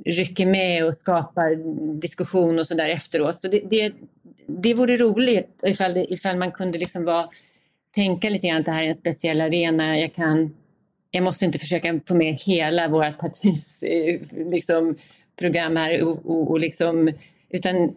rycker 0.06 0.46
med 0.46 0.86
och 0.86 0.98
skapar 0.98 1.56
diskussion 2.00 2.60
och 2.60 2.68
sådär 2.68 2.90
efteråt. 2.90 3.42
Så 3.42 3.48
det, 3.48 3.62
det, 3.70 3.94
det 4.48 4.74
vore 4.74 4.98
roligt 4.98 5.50
ifall, 5.64 5.94
det, 5.94 6.14
ifall 6.14 6.38
man 6.38 6.52
kunde 6.52 6.78
liksom 6.78 7.06
vara, 7.06 7.30
tänka 7.96 8.30
lite 8.30 8.48
grann 8.48 8.60
att 8.60 8.66
det 8.66 8.72
här 8.72 8.84
är 8.84 8.88
en 8.88 8.96
speciell 8.96 9.42
arena. 9.42 10.00
Jag, 10.00 10.14
kan, 10.14 10.56
jag 11.12 11.24
måste 11.24 11.46
inte 11.46 11.60
försöka 11.60 12.00
få 12.08 12.16
med 12.16 12.34
hela 12.34 12.88
vårt 12.88 13.18
partis 13.18 13.84
eh, 13.84 14.20
liksom, 14.32 14.96
program 15.40 15.76
här 15.76 16.04
och, 16.04 16.26
och, 16.26 16.52
och 16.52 16.60
liksom, 16.60 17.14
utan 17.50 17.96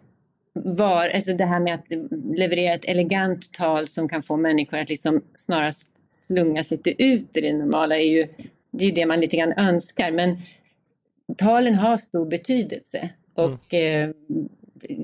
var, 0.53 1.09
alltså 1.09 1.33
det 1.33 1.45
här 1.45 1.59
med 1.59 1.73
att 1.73 1.85
leverera 2.37 2.73
ett 2.73 2.85
elegant 2.85 3.53
tal 3.53 3.87
som 3.87 4.09
kan 4.09 4.23
få 4.23 4.37
människor 4.37 4.77
att 4.77 4.89
liksom 4.89 5.21
snarast 5.35 5.87
slungas 6.09 6.71
lite 6.71 7.03
ut 7.03 7.37
i 7.37 7.41
det 7.41 7.53
normala 7.53 7.95
är 7.95 8.09
ju 8.09 8.27
det, 8.71 8.83
är 8.83 8.89
ju 8.89 8.93
det 8.93 9.05
man 9.05 9.19
lite 9.19 9.37
grann 9.37 9.53
önskar. 9.57 10.11
Men 10.11 10.41
talen 11.37 11.75
har 11.75 11.97
stor 11.97 12.25
betydelse. 12.25 13.09
Och, 13.33 13.73
mm. 13.73 14.09
eh, 14.09 14.15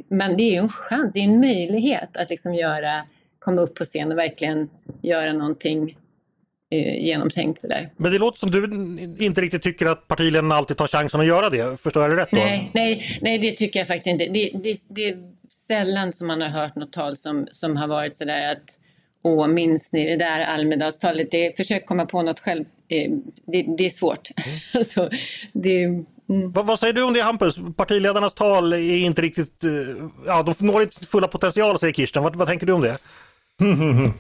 men 0.08 0.38
det 0.38 0.44
är 0.44 0.52
ju 0.52 0.58
en 0.58 0.70
chans, 0.70 1.14
det 1.14 1.20
är 1.20 1.24
en 1.24 1.40
möjlighet 1.40 2.18
att 2.18 2.30
liksom 2.30 2.54
göra, 2.54 3.04
komma 3.44 3.62
upp 3.62 3.76
på 3.76 3.84
scen 3.84 4.12
och 4.12 4.18
verkligen 4.18 4.70
göra 5.02 5.34
någonting 5.34 5.98
eh, 6.72 7.06
genomtänkt. 7.06 7.62
Där. 7.62 7.90
Men 7.98 8.12
det 8.12 8.20
låter 8.20 8.40
som 8.40 8.52
du 8.52 8.64
inte 9.26 9.42
riktigt 9.42 9.64
tycker 9.64 9.86
att 9.86 10.08
partiledarna 10.08 10.56
alltid 10.56 10.78
tar 10.78 10.88
chansen 10.88 11.20
att 11.20 11.28
göra 11.28 11.50
det. 11.50 11.82
Förstår 11.82 12.04
jag 12.04 12.12
det 12.12 12.22
rätt? 12.22 12.32
Då? 12.32 12.38
Nej, 12.38 12.72
nej, 12.74 13.20
nej, 13.22 13.38
det 13.38 13.52
tycker 13.52 13.80
jag 13.80 13.88
faktiskt 13.88 14.08
inte. 14.08 14.26
Det, 14.26 14.52
det, 14.64 14.78
det 14.88 15.10
är 15.10 15.18
sällan 15.68 16.14
som 16.14 16.28
man 16.28 16.42
har 16.42 16.50
hört 16.50 16.76
något 16.76 16.94
tal 16.94 17.18
som, 17.18 17.48
som 17.52 17.78
har 17.78 17.88
varit 17.88 18.18
sådär 18.18 18.52
att 18.52 18.80
Åh, 19.26 19.48
minns 19.48 19.92
ni 19.92 20.10
det 20.10 20.16
där 20.16 20.42
Almedalstalet? 20.42 21.32
Det, 21.32 21.58
försök 21.58 21.86
komma 21.86 22.06
på 22.06 22.22
något 22.22 22.40
själv. 22.40 22.66
Eh, 22.88 23.12
det, 23.46 23.66
det 23.78 23.86
är 23.86 23.90
svårt. 23.90 24.30
Mm. 24.36 24.60
alltså, 24.74 25.10
det, 25.54 25.84
mm. 25.84 26.52
vad, 26.52 26.66
vad, 26.66 26.80
säger 26.80 26.94
du 26.94 27.04
om 27.04 27.14
det 27.14 27.22
Hampus? 27.22 27.56
Partiledarnas 27.76 28.34
tal 28.34 28.74
är 28.74 28.98
inte 28.98 29.22
riktigt... 29.22 29.64
Eh, 29.64 29.70
ja, 30.26 30.44
de 30.44 30.68
når 30.68 30.82
inte 30.82 31.06
fulla 31.06 31.28
potential 31.28 31.80
säger 31.80 31.94
Kirsten. 31.94 32.24
Vad, 32.24 32.36
vad 32.36 32.48
tänker 32.48 32.66
du 32.66 32.74
om 32.74 32.82
det? 32.82 32.98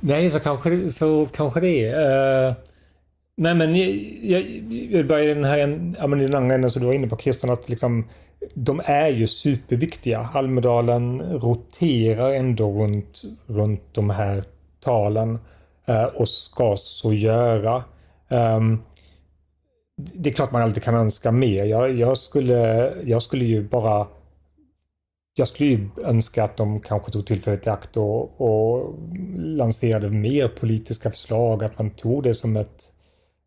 Nej, 0.00 0.30
så 0.30 0.40
kanske, 0.40 0.92
så 0.92 1.28
kanske 1.32 1.60
det 1.60 1.86
är. 1.86 2.48
Uh, 2.48 2.54
nej, 3.36 3.54
men 3.54 3.74
jag, 3.74 3.90
jag, 4.22 4.42
jag 4.90 5.06
börjar 5.06 5.28
i 5.28 5.34
den 5.34 5.44
här 5.44 5.92
ja, 5.98 6.06
men 6.06 6.20
i 6.20 6.22
den 6.22 6.34
andra 6.34 6.54
änden 6.54 6.70
som 6.70 6.80
du 6.80 6.86
var 6.86 6.94
inne 6.94 7.08
på 7.08 7.16
Christian. 7.16 7.50
att 7.50 7.68
liksom 7.68 8.04
de 8.54 8.80
är 8.84 9.08
ju 9.08 9.26
superviktiga. 9.26 10.28
Almedalen 10.34 11.22
roterar 11.22 12.30
ändå 12.30 12.72
runt, 12.72 13.22
runt 13.46 13.82
de 13.92 14.10
här 14.10 14.44
talen 14.80 15.38
uh, 15.88 16.04
och 16.04 16.28
ska 16.28 16.76
så 16.76 17.12
göra. 17.12 17.84
Um, 18.28 18.82
det 19.96 20.30
är 20.30 20.34
klart 20.34 20.52
man 20.52 20.62
alltid 20.62 20.82
kan 20.82 20.94
önska 20.94 21.32
mer. 21.32 21.64
Jag, 21.64 21.94
jag, 21.94 22.18
skulle, 22.18 22.92
jag 23.04 23.22
skulle 23.22 23.44
ju 23.44 23.62
bara 23.62 24.06
jag 25.40 25.48
skulle 25.48 25.68
ju 25.68 25.88
önska 26.04 26.44
att 26.44 26.56
de 26.56 26.80
kanske 26.80 27.12
tog 27.12 27.26
tillfället 27.26 27.66
i 27.66 27.70
akt 27.70 27.96
och, 27.96 28.40
och 28.40 28.94
lanserade 29.36 30.10
mer 30.10 30.48
politiska 30.48 31.10
förslag, 31.10 31.64
att 31.64 31.78
man 31.78 31.90
tog 31.90 32.22
det 32.22 32.34
som 32.34 32.56
ett, 32.56 32.90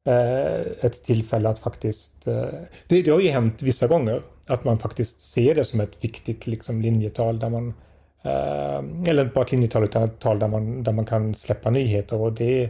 eh, 0.07 0.85
ett 0.85 1.03
tillfälle 1.03 1.49
att 1.49 1.59
faktiskt... 1.59 2.27
Eh, 2.27 2.45
det, 2.87 3.01
det 3.01 3.11
har 3.11 3.19
ju 3.19 3.29
hänt 3.29 3.61
vissa 3.61 3.87
gånger 3.87 4.21
att 4.45 4.63
man 4.63 4.79
faktiskt 4.79 5.21
ser 5.21 5.55
det 5.55 5.65
som 5.65 5.79
ett 5.79 6.03
viktigt 6.03 6.47
liksom, 6.47 6.81
linjetal 6.81 7.39
där 7.39 7.49
man... 7.49 7.73
Eh, 8.21 9.09
eller 9.09 9.23
inte 9.23 9.35
bara 9.35 9.45
ett 9.45 9.51
linjetal 9.51 9.83
utan 9.83 10.03
ett 10.03 10.19
tal 10.19 10.39
där 10.39 10.47
man, 10.47 10.83
där 10.83 10.93
man 10.93 11.05
kan 11.05 11.33
släppa 11.33 11.69
nyheter 11.69 12.17
och 12.17 12.33
det... 12.33 12.63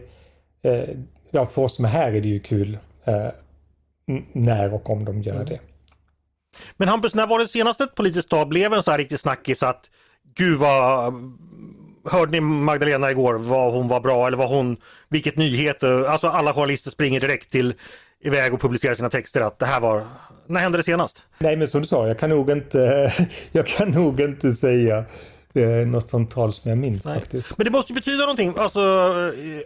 Eh, 0.62 0.90
ja, 1.32 1.46
för 1.46 1.62
oss 1.62 1.76
som 1.76 1.86
är 1.86 1.90
här 1.90 2.12
är 2.12 2.22
det 2.22 2.28
ju 2.28 2.40
kul 2.40 2.78
eh, 3.04 3.28
när 4.32 4.74
och 4.74 4.90
om 4.90 5.06
de 5.06 5.22
gör 5.22 5.36
mm. 5.36 5.46
det. 5.46 5.60
Men 6.78 6.88
Hampus, 6.88 7.16
när 7.16 7.28
var 7.28 7.40
det 7.40 7.48
senast 7.48 7.82
ett 7.82 7.96
politiskt 7.96 8.30
tal 8.30 8.48
blev 8.48 8.74
en 8.74 8.84
så 8.84 8.92
här 8.92 8.98
riktig 8.98 9.20
snackis 9.20 9.64
att 9.64 9.90
gud 10.36 10.60
vad 10.60 11.14
Hörde 12.06 12.32
ni 12.32 12.40
Magdalena 12.42 13.12
igår? 13.12 13.34
Vad 13.34 13.74
hon 13.74 13.88
var 13.88 14.00
bra 14.00 14.28
eller 14.28 14.38
vad 14.38 14.50
hon, 14.50 14.78
vilket 15.10 15.38
nyheter, 15.38 16.04
alltså 16.04 16.28
alla 16.28 16.54
journalister 16.54 16.92
springer 16.92 17.20
direkt 17.20 17.50
till 17.50 17.74
iväg 18.24 18.54
och 18.54 18.62
publicerar 18.62 18.94
sina 18.94 19.10
texter 19.10 19.42
att 19.42 19.60
det 19.60 19.66
här 19.66 19.80
var, 19.80 20.04
när 20.48 20.60
hände 20.60 20.78
det 20.78 20.84
senast? 20.84 21.26
Nej 21.38 21.58
men 21.58 21.68
som 21.68 21.82
du 21.82 21.88
sa, 21.88 22.08
jag 22.08 22.20
kan 22.20 22.30
nog 22.30 22.52
inte, 22.52 23.14
jag 23.52 23.68
kan 23.68 23.92
nog 23.92 24.22
inte 24.22 24.54
säga 24.54 25.06
något 25.86 26.10
sånt 26.10 26.32
tal 26.32 26.54
som 26.54 26.70
jag 26.70 26.78
minns 26.78 27.06
Nej. 27.06 27.20
faktiskt. 27.20 27.58
Men 27.58 27.66
det 27.66 27.72
måste 27.72 27.94
betyda 27.94 28.20
någonting, 28.20 28.54
alltså 28.58 28.80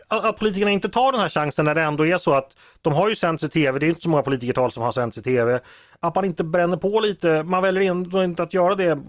eh, 0.10 0.28
att 0.28 0.40
politikerna 0.40 0.72
inte 0.72 0.90
tar 0.90 1.12
den 1.12 1.22
här 1.22 1.30
chansen 1.30 1.66
när 1.66 1.76
det 1.76 1.82
ändå 1.82 2.06
är 2.06 2.18
så 2.18 2.34
att 2.34 2.52
de 2.82 2.94
har 2.94 3.10
ju 3.10 3.16
sänts 3.16 3.44
i 3.44 3.50
tv, 3.50 3.80
det 3.80 3.86
är 3.86 3.90
inte 3.90 4.02
så 4.02 4.10
många 4.10 4.24
politikertal 4.24 4.72
som 4.72 4.84
har 4.84 4.92
sänts 4.92 5.18
i 5.18 5.22
tv. 5.22 5.60
Att 6.00 6.16
man 6.16 6.26
inte 6.26 6.44
bränner 6.44 6.78
på 6.78 7.00
lite, 7.00 7.44
man 7.44 7.64
väljer 7.64 7.92
ändå 7.92 8.24
inte 8.24 8.44
att 8.44 8.54
göra 8.54 8.76
det. 8.76 9.00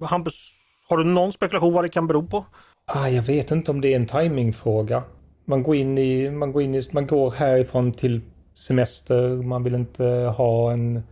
Hampus, 0.00 0.52
har 0.88 0.96
du 0.96 1.04
någon 1.04 1.32
spekulation 1.32 1.72
vad 1.72 1.84
det 1.84 1.88
kan 1.88 2.06
bero 2.06 2.26
på? 2.26 2.44
Ah, 2.86 3.08
jag 3.08 3.22
vet 3.22 3.50
inte 3.50 3.70
om 3.70 3.80
det 3.80 3.92
är 3.92 3.96
en 3.96 4.06
timingfråga. 4.06 5.02
Man 5.44 5.62
går 5.62 5.74
in 5.74 5.98
i, 5.98 6.30
man 6.30 6.52
går 6.52 6.62
in 6.62 6.74
i, 6.74 6.82
man 6.92 7.06
går 7.06 7.30
härifrån 7.30 7.92
till 7.92 8.20
semester, 8.54 9.42
man 9.42 9.64
vill 9.64 9.74
inte 9.74 10.04
ha 10.36 10.72
en 10.72 11.02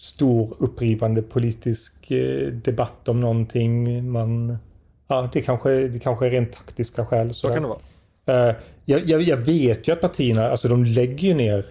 stor 0.00 0.56
upprivande 0.58 1.22
politisk 1.22 2.10
eh, 2.10 2.48
debatt 2.48 3.08
om 3.08 3.20
någonting. 3.20 4.10
Man, 4.10 4.58
ja, 5.08 5.30
det, 5.32 5.40
kanske, 5.40 5.70
det 5.70 5.98
kanske 5.98 6.26
är 6.26 6.30
rent 6.30 6.52
taktiska 6.52 7.06
skäl. 7.06 7.34
Så 7.34 7.48
kan 7.48 7.62
det 7.62 7.68
vara. 7.68 7.78
Uh, 8.28 8.54
jag, 8.84 9.00
jag, 9.08 9.22
jag, 9.22 9.36
vet 9.36 9.88
ju 9.88 9.92
att 9.92 10.00
partierna, 10.00 10.48
alltså 10.48 10.68
de 10.68 10.84
lägger 10.84 11.28
ju 11.28 11.34
ner 11.34 11.66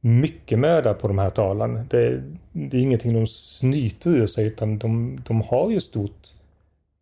mycket 0.00 0.58
möda 0.58 0.94
på 0.94 1.08
de 1.08 1.18
här 1.18 1.30
talen. 1.30 1.80
Det, 1.90 2.22
det 2.52 2.76
är 2.76 2.80
ingenting 2.80 3.14
de 3.14 3.26
snyter 3.26 4.10
ur 4.10 4.26
sig 4.26 4.46
utan 4.46 4.78
de, 4.78 5.20
de 5.26 5.40
har 5.40 5.70
ju 5.70 5.80
stort 5.80 6.32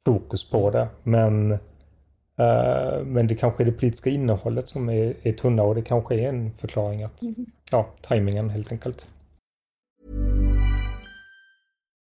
fokus 0.06 0.50
på 0.50 0.70
det. 0.70 0.88
Men, 1.02 1.52
uh, 1.52 3.04
men 3.04 3.26
det 3.26 3.34
kanske 3.34 3.62
är 3.62 3.64
det 3.64 3.72
politiska 3.72 4.10
innehållet 4.10 4.68
som 4.68 4.88
är, 4.88 5.14
är 5.22 5.32
tunna 5.32 5.62
och 5.62 5.74
det 5.74 5.82
kanske 5.82 6.14
är 6.14 6.28
en 6.28 6.52
förklaring 6.52 7.02
att, 7.02 7.22
mm. 7.22 7.46
ja, 7.70 7.88
tajmingen 8.02 8.50
helt 8.50 8.72
enkelt. 8.72 9.08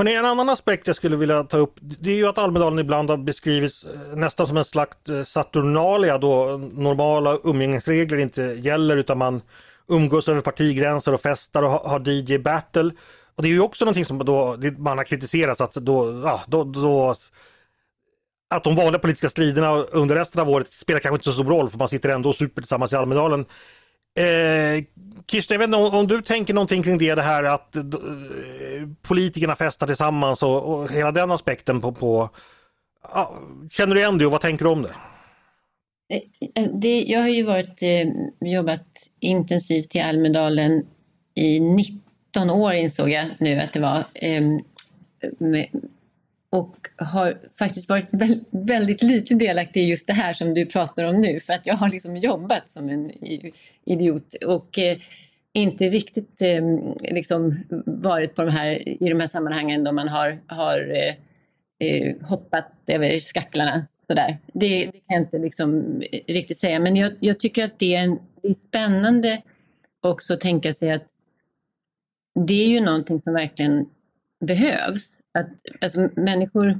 Hörrni, 0.00 0.14
en 0.14 0.24
annan 0.24 0.48
aspekt 0.48 0.86
jag 0.86 0.96
skulle 0.96 1.16
vilja 1.16 1.44
ta 1.44 1.56
upp 1.56 1.74
det 1.80 2.10
är 2.10 2.14
ju 2.14 2.28
att 2.28 2.38
Almedalen 2.38 2.78
ibland 2.78 3.10
har 3.10 3.16
beskrivits 3.16 3.84
eh, 3.84 4.16
nästan 4.16 4.46
som 4.46 4.56
en 4.56 4.64
slags 4.64 5.08
eh, 5.08 5.24
Saturnalia 5.24 6.18
då 6.18 6.60
normala 6.72 7.38
umgängesregler 7.44 8.18
inte 8.18 8.42
gäller 8.42 8.96
utan 8.96 9.18
man 9.18 9.42
umgås 9.88 10.28
över 10.28 10.40
partigränser 10.40 11.14
och 11.14 11.20
festar 11.20 11.62
och 11.62 11.70
har 11.70 12.08
DJ 12.08 12.38
battle. 12.38 12.90
Och 13.34 13.42
det 13.42 13.48
är 13.48 13.50
ju 13.50 13.60
också 13.60 13.84
någonting 13.84 14.04
som 14.04 14.18
då, 14.18 14.56
man 14.78 14.98
har 14.98 15.04
kritiserat 15.04 15.60
att 15.60 15.72
då, 15.72 16.22
ja, 16.24 16.40
då, 16.46 16.64
då 16.64 17.14
att 18.50 18.64
de 18.64 18.76
vanliga 18.76 18.98
politiska 18.98 19.30
striderna 19.30 19.72
under 19.76 20.14
resten 20.14 20.40
av 20.40 20.50
året 20.50 20.72
spelar 20.72 21.00
kanske 21.00 21.14
inte 21.14 21.24
så 21.24 21.32
stor 21.32 21.44
roll 21.44 21.70
för 21.70 21.78
man 21.78 21.88
sitter 21.88 22.08
ändå 22.08 22.28
och 22.28 22.36
super 22.36 22.62
tillsammans 22.62 22.92
i 22.92 22.96
Almedalen. 22.96 23.44
Eh, 24.20 24.84
Kirsten, 25.26 25.54
jag 25.54 25.58
vet 25.58 25.66
inte 25.66 25.76
om, 25.76 25.94
om, 25.94 26.06
du 26.06 26.22
tänker 26.22 26.54
någonting 26.54 26.82
kring 26.82 26.98
det, 26.98 27.14
det 27.14 27.22
här 27.22 27.42
att 27.42 27.76
eh, 27.76 27.82
politikerna 29.02 29.56
festar 29.56 29.86
tillsammans 29.86 30.42
och, 30.42 30.62
och, 30.74 30.90
hela 30.90 31.12
den 31.12 31.30
aspekten 31.30 31.80
på, 31.80 31.92
på 31.92 32.30
ja, 33.14 33.34
Känner 33.70 33.94
du 33.94 34.00
igen 34.00 34.18
det 34.18 34.26
och 34.26 34.32
vad 34.32 34.40
tänker 34.40 34.64
du 34.64 34.70
om 34.70 34.82
det? 34.82 34.94
Eh, 36.10 36.62
eh, 36.64 36.70
det 36.72 37.02
jag 37.02 37.20
har 37.20 37.28
ju 37.28 37.42
varit, 37.42 37.82
eh, 37.82 38.08
jobbat 38.40 38.86
intensivt 39.20 39.96
i 39.96 40.00
Almedalen 40.00 40.86
i 41.34 41.60
19 41.60 42.50
år 42.50 42.72
insåg 42.72 43.10
jag 43.10 43.26
nu 43.38 43.58
att 43.58 43.72
det 43.72 43.80
var. 43.80 44.04
Eh, 44.14 44.42
med, 45.38 45.66
och 46.50 46.76
har 46.96 47.38
faktiskt 47.58 47.88
varit 47.90 48.08
väldigt 48.50 49.02
lite 49.02 49.34
delaktig 49.34 49.82
i 49.82 49.88
just 49.88 50.06
det 50.06 50.12
här 50.12 50.32
som 50.32 50.54
du 50.54 50.66
pratar 50.66 51.04
om 51.04 51.20
nu 51.20 51.40
för 51.40 51.52
att 51.52 51.66
jag 51.66 51.74
har 51.74 51.88
liksom 51.88 52.16
jobbat 52.16 52.70
som 52.70 52.88
en 52.88 53.10
idiot 53.84 54.34
och 54.46 54.78
eh, 54.78 54.98
inte 55.52 55.84
riktigt 55.84 56.42
ehm, 56.42 56.94
liksom 57.00 57.64
varit 57.86 58.34
på 58.34 58.42
de 58.42 58.50
här, 58.50 58.88
i 59.02 59.08
de 59.08 59.20
här 59.20 59.26
sammanhangen 59.26 59.84
då 59.84 59.92
man 59.92 60.08
har, 60.08 60.38
har 60.46 60.92
eh, 60.96 61.14
eh, 61.88 62.16
hoppat 62.22 62.72
över 62.86 63.18
skacklarna. 63.18 63.86
Sådär. 64.06 64.38
Det, 64.52 64.86
det 64.86 64.92
kan 64.92 65.02
jag 65.06 65.20
inte 65.20 65.38
liksom 65.38 66.00
riktigt 66.26 66.58
säga 66.58 66.80
men 66.80 66.96
jag, 66.96 67.12
jag 67.20 67.40
tycker 67.40 67.64
att 67.64 67.78
det 67.78 67.94
är, 67.94 68.02
en, 68.02 68.18
det 68.42 68.48
är 68.48 68.54
spännande 68.54 69.42
också 70.00 70.34
att 70.34 70.40
tänka 70.40 70.72
sig 70.72 70.92
att 70.92 71.06
det 72.46 72.64
är 72.64 72.68
ju 72.68 72.80
någonting 72.80 73.20
som 73.20 73.34
verkligen 73.34 73.86
behövs. 74.40 75.20
Att, 75.38 75.46
alltså, 75.80 76.08
människor 76.16 76.78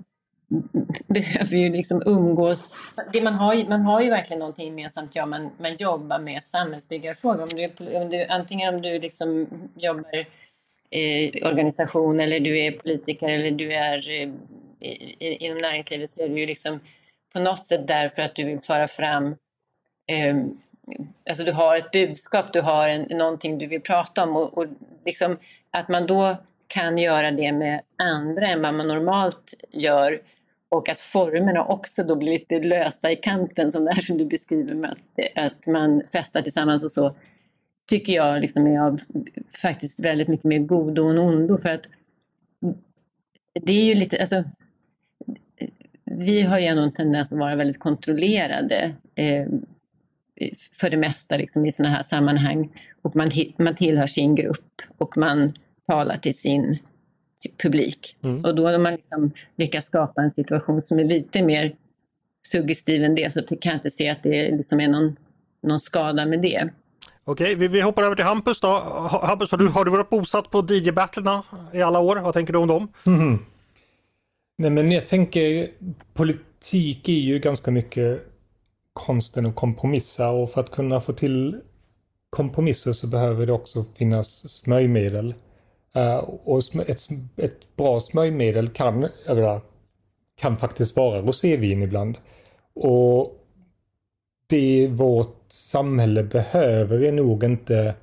behöver 1.06 1.56
ju 1.56 1.72
liksom 1.72 2.02
umgås. 2.06 2.74
Det 3.12 3.22
man, 3.22 3.34
har, 3.34 3.68
man 3.68 3.80
har 3.80 4.00
ju 4.00 4.10
verkligen 4.10 4.38
någonting 4.38 4.66
gemensamt. 4.66 5.10
Ja, 5.14 5.26
man, 5.26 5.50
man 5.58 5.76
jobbar 5.76 6.18
med 6.18 6.42
samhällsbyggarfrågor. 6.42 7.42
Om 7.42 7.48
du, 7.48 7.96
om 7.96 8.10
du, 8.10 8.24
antingen 8.24 8.74
om 8.74 8.82
du 8.82 8.98
liksom 8.98 9.46
jobbar 9.76 10.24
i 10.90 11.42
organisation 11.44 12.20
eller 12.20 12.40
du 12.40 12.58
är 12.60 12.72
politiker 12.72 13.28
eller 13.28 13.50
du 13.50 13.72
är 13.72 14.10
eh, 14.10 14.28
inom 15.20 15.58
näringslivet 15.58 16.10
så 16.10 16.22
är 16.22 16.28
du 16.28 16.40
ju 16.40 16.46
liksom 16.46 16.80
på 17.32 17.40
något 17.40 17.66
sätt 17.66 17.86
där 17.86 18.08
för 18.08 18.22
att 18.22 18.34
du 18.34 18.44
vill 18.44 18.60
föra 18.60 18.86
fram 18.86 19.36
eh, 20.06 20.36
alltså 21.28 21.44
du 21.44 21.52
har 21.52 21.76
ett 21.76 21.90
budskap, 21.90 22.52
du 22.52 22.60
har 22.60 22.88
en, 22.88 23.02
någonting 23.02 23.58
du 23.58 23.66
vill 23.66 23.80
prata 23.80 24.22
om 24.22 24.36
och, 24.36 24.58
och 24.58 24.66
liksom 25.04 25.38
att 25.70 25.88
man 25.88 26.06
då 26.06 26.36
kan 26.70 26.98
göra 26.98 27.30
det 27.30 27.52
med 27.52 27.80
andra 27.96 28.46
än 28.46 28.62
vad 28.62 28.74
man 28.74 28.88
normalt 28.88 29.54
gör 29.70 30.20
och 30.68 30.88
att 30.88 31.00
formerna 31.00 31.64
också 31.64 32.04
då 32.04 32.16
blir 32.16 32.32
lite 32.32 32.60
lösa 32.60 33.10
i 33.10 33.16
kanten 33.16 33.72
som 33.72 33.84
det 33.84 33.94
här 33.94 34.02
som 34.02 34.18
du 34.18 34.24
beskriver 34.24 34.74
med 34.74 34.90
att, 34.90 35.44
att 35.44 35.66
man 35.66 36.02
festar 36.12 36.42
tillsammans 36.42 36.84
och 36.84 36.90
så 36.90 37.14
tycker 37.88 38.12
jag 38.12 38.40
liksom 38.40 38.66
är 38.66 38.80
av 38.80 39.00
faktiskt 39.62 40.00
väldigt 40.00 40.28
mycket 40.28 40.44
mer 40.44 40.58
godo 40.58 41.08
än 41.08 41.18
ondo 41.18 41.58
för 41.58 41.68
att 41.68 41.86
det 43.60 43.72
är 43.72 43.84
ju 43.84 43.94
lite, 43.94 44.20
alltså 44.20 44.44
vi 46.04 46.42
har 46.42 46.58
ju 46.58 46.66
ändå 46.66 46.82
en 46.82 46.92
tendens 46.92 47.32
att 47.32 47.38
vara 47.38 47.56
väldigt 47.56 47.78
kontrollerade 47.78 48.94
eh, 49.14 49.46
för 50.72 50.90
det 50.90 50.96
mesta 50.96 51.36
liksom, 51.36 51.66
i 51.66 51.72
sådana 51.72 51.94
här 51.94 52.02
sammanhang. 52.02 52.68
Och 53.02 53.16
man, 53.16 53.30
man 53.56 53.74
tillhör 53.74 54.06
sin 54.06 54.34
grupp 54.34 54.82
och 54.98 55.16
man 55.16 55.52
talar 55.90 56.16
till 56.16 56.38
sin 56.38 56.78
till 57.40 57.52
publik. 57.62 58.16
Mm. 58.22 58.44
Och 58.44 58.54
då 58.54 58.62
när 58.62 58.78
man 58.78 58.92
liksom 58.92 59.30
lyckas 59.56 59.86
skapa 59.86 60.22
en 60.22 60.30
situation 60.30 60.80
som 60.80 60.98
är 60.98 61.04
lite 61.04 61.42
mer 61.42 61.72
suggestiv 62.46 63.04
än 63.04 63.14
det 63.14 63.32
så 63.32 63.42
kan 63.42 63.58
jag 63.62 63.74
inte 63.74 63.90
se 63.90 64.08
att 64.08 64.22
det 64.22 64.56
liksom 64.56 64.80
är 64.80 64.88
någon, 64.88 65.16
någon 65.62 65.80
skada 65.80 66.26
med 66.26 66.42
det. 66.42 66.68
Okej, 67.24 67.54
vi, 67.54 67.68
vi 67.68 67.80
hoppar 67.80 68.02
över 68.02 68.16
till 68.16 68.24
Hampus 68.24 68.60
då. 68.60 68.68
Hampus, 69.22 69.50
har 69.50 69.58
du, 69.58 69.68
har 69.68 69.84
du 69.84 69.90
varit 69.90 70.10
bosatt 70.10 70.50
på 70.50 70.66
DJ-battlerna 70.68 71.42
i 71.72 71.82
alla 71.82 71.98
år? 71.98 72.16
Vad 72.16 72.34
tänker 72.34 72.52
du 72.52 72.58
om 72.58 72.68
dem? 72.68 72.88
Mm. 73.06 73.38
Nej 74.58 74.70
men 74.70 74.92
jag 74.92 75.06
tänker, 75.06 75.66
politik 76.14 77.08
är 77.08 77.12
ju 77.12 77.38
ganska 77.38 77.70
mycket 77.70 78.26
konsten 78.92 79.46
att 79.46 79.54
kompromissa 79.54 80.30
och 80.30 80.50
för 80.50 80.60
att 80.60 80.70
kunna 80.70 81.00
få 81.00 81.12
till 81.12 81.60
kompromisser 82.30 82.92
så 82.92 83.06
behöver 83.06 83.46
det 83.46 83.52
också 83.52 83.84
finnas 83.98 84.52
smörjmedel. 84.52 85.34
Eh, 85.94 86.16
och 86.18 86.58
ett, 86.88 87.08
ett 87.36 87.76
bra 87.76 88.00
smörjmedel 88.00 88.68
kan, 88.68 89.08
eller, 89.26 89.60
kan 90.36 90.56
faktiskt 90.56 90.96
vara 90.96 91.22
rosévin 91.22 91.82
ibland. 91.82 92.18
Och 92.74 93.36
det 94.46 94.88
vårt 94.88 95.44
samhälle 95.48 96.24
behöver 96.24 97.02
är 97.02 97.12
nog 97.12 97.44
inte 97.44 97.94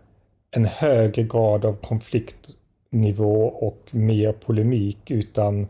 en 0.51 0.65
högre 0.65 1.23
grad 1.23 1.65
av 1.65 1.73
konfliktnivå 1.73 3.43
och 3.45 3.87
mer 3.91 4.31
polemik 4.31 5.11
utan 5.11 5.67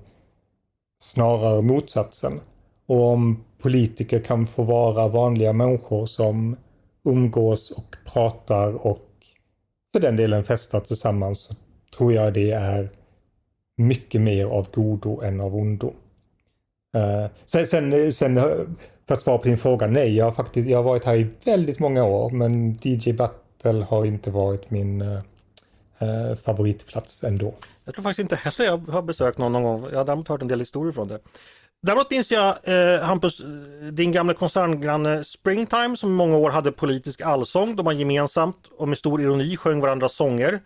snarare 0.99 1.61
motsatsen. 1.61 2.39
Och 2.85 3.03
om 3.03 3.43
politiker 3.57 4.19
kan 4.19 4.47
få 4.47 4.63
vara 4.63 5.07
vanliga 5.07 5.53
människor 5.53 6.05
som 6.05 6.55
umgås 7.03 7.71
och 7.71 7.95
pratar 8.13 8.87
och 8.87 9.07
för 9.93 9.99
den 9.99 10.15
delen 10.15 10.43
festar 10.43 10.79
tillsammans 10.79 11.39
så 11.39 11.55
tror 11.97 12.13
jag 12.13 12.33
det 12.33 12.51
är 12.51 12.89
mycket 13.77 14.21
mer 14.21 14.45
av 14.45 14.67
godo 14.71 15.21
än 15.21 15.41
av 15.41 15.55
ondo. 15.55 15.93
Eh, 16.95 17.31
sen, 17.45 17.67
sen, 17.67 18.13
sen 18.13 18.37
eh, 18.37 18.43
för 19.07 19.13
att 19.13 19.21
svara 19.21 19.37
på 19.37 19.43
din 19.43 19.57
fråga, 19.57 19.87
nej, 19.87 20.15
jag 20.15 20.25
har 20.25 20.31
faktiskt 20.31 20.69
jag 20.69 20.77
har 20.77 20.83
varit 20.83 21.05
här 21.05 21.15
i 21.15 21.27
väldigt 21.43 21.79
många 21.79 22.03
år 22.03 22.29
men 22.29 22.79
DJ 22.81 23.13
Battle 23.13 23.83
har 23.89 24.05
inte 24.05 24.31
varit 24.31 24.71
min 24.71 25.01
uh, 25.01 26.35
favoritplats 26.43 27.23
ändå. 27.23 27.53
Jag 27.85 27.93
tror 27.95 28.03
faktiskt 28.03 28.19
inte 28.19 28.35
heller 28.35 28.65
jag 28.65 28.77
har 28.77 29.01
besökt 29.01 29.37
någon 29.37 29.51
någon 29.51 29.63
gång. 29.63 29.87
Jag 29.91 29.97
har 29.97 30.05
däremot 30.05 30.27
hört 30.27 30.41
en 30.41 30.47
del 30.47 30.59
historier 30.59 30.91
från 30.93 31.07
det. 31.07 31.19
Däremot 31.81 32.11
minns 32.11 32.31
jag 32.31 32.55
eh, 32.63 33.01
Hampus, 33.01 33.41
din 33.91 34.11
gamla 34.11 34.33
koncerngranne 34.33 35.23
Springtime 35.23 35.97
som 35.97 36.09
i 36.09 36.13
många 36.13 36.37
år 36.37 36.49
hade 36.49 36.71
politisk 36.71 37.21
allsång. 37.21 37.75
De 37.75 37.85
var 37.85 37.93
gemensamt 37.93 38.57
och 38.77 38.87
med 38.87 38.97
stor 38.97 39.21
ironi 39.21 39.57
sjöng 39.57 39.81
varandras 39.81 40.13
sånger. 40.13 40.59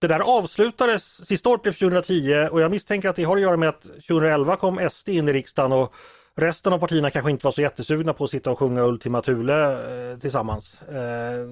Det 0.00 0.06
där 0.06 0.20
avslutades, 0.20 1.26
sista 1.26 1.48
året 1.48 1.62
blev 1.62 1.72
2010 1.72 2.48
och 2.50 2.60
jag 2.60 2.70
misstänker 2.70 3.08
att 3.08 3.16
det 3.16 3.24
har 3.24 3.36
att 3.36 3.42
göra 3.42 3.56
med 3.56 3.68
att 3.68 3.82
2011 3.82 4.56
kom 4.56 4.88
SD 4.90 5.08
in 5.08 5.28
i 5.28 5.32
riksdagen 5.32 5.72
och 5.72 5.94
resten 6.36 6.72
av 6.72 6.78
partierna 6.78 7.10
kanske 7.10 7.30
inte 7.30 7.46
var 7.46 7.52
så 7.52 7.62
jättesugna 7.62 8.12
på 8.12 8.24
att 8.24 8.30
sitta 8.30 8.50
och 8.50 8.58
sjunga 8.58 8.82
Ultima 8.82 9.22
Thule 9.22 9.72
eh, 9.72 10.18
tillsammans. 10.18 10.82
Eh, 10.82 11.46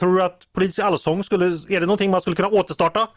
tror 0.00 0.16
du 0.16 0.22
att 0.22 0.52
politisk 0.52 0.78
allsång 0.78 1.24
skulle, 1.24 1.46
är 1.46 1.80
det 1.80 1.86
någonting 1.86 2.10
man 2.10 2.20
skulle 2.20 2.36
kunna 2.36 2.48
återstarta? 2.48 3.08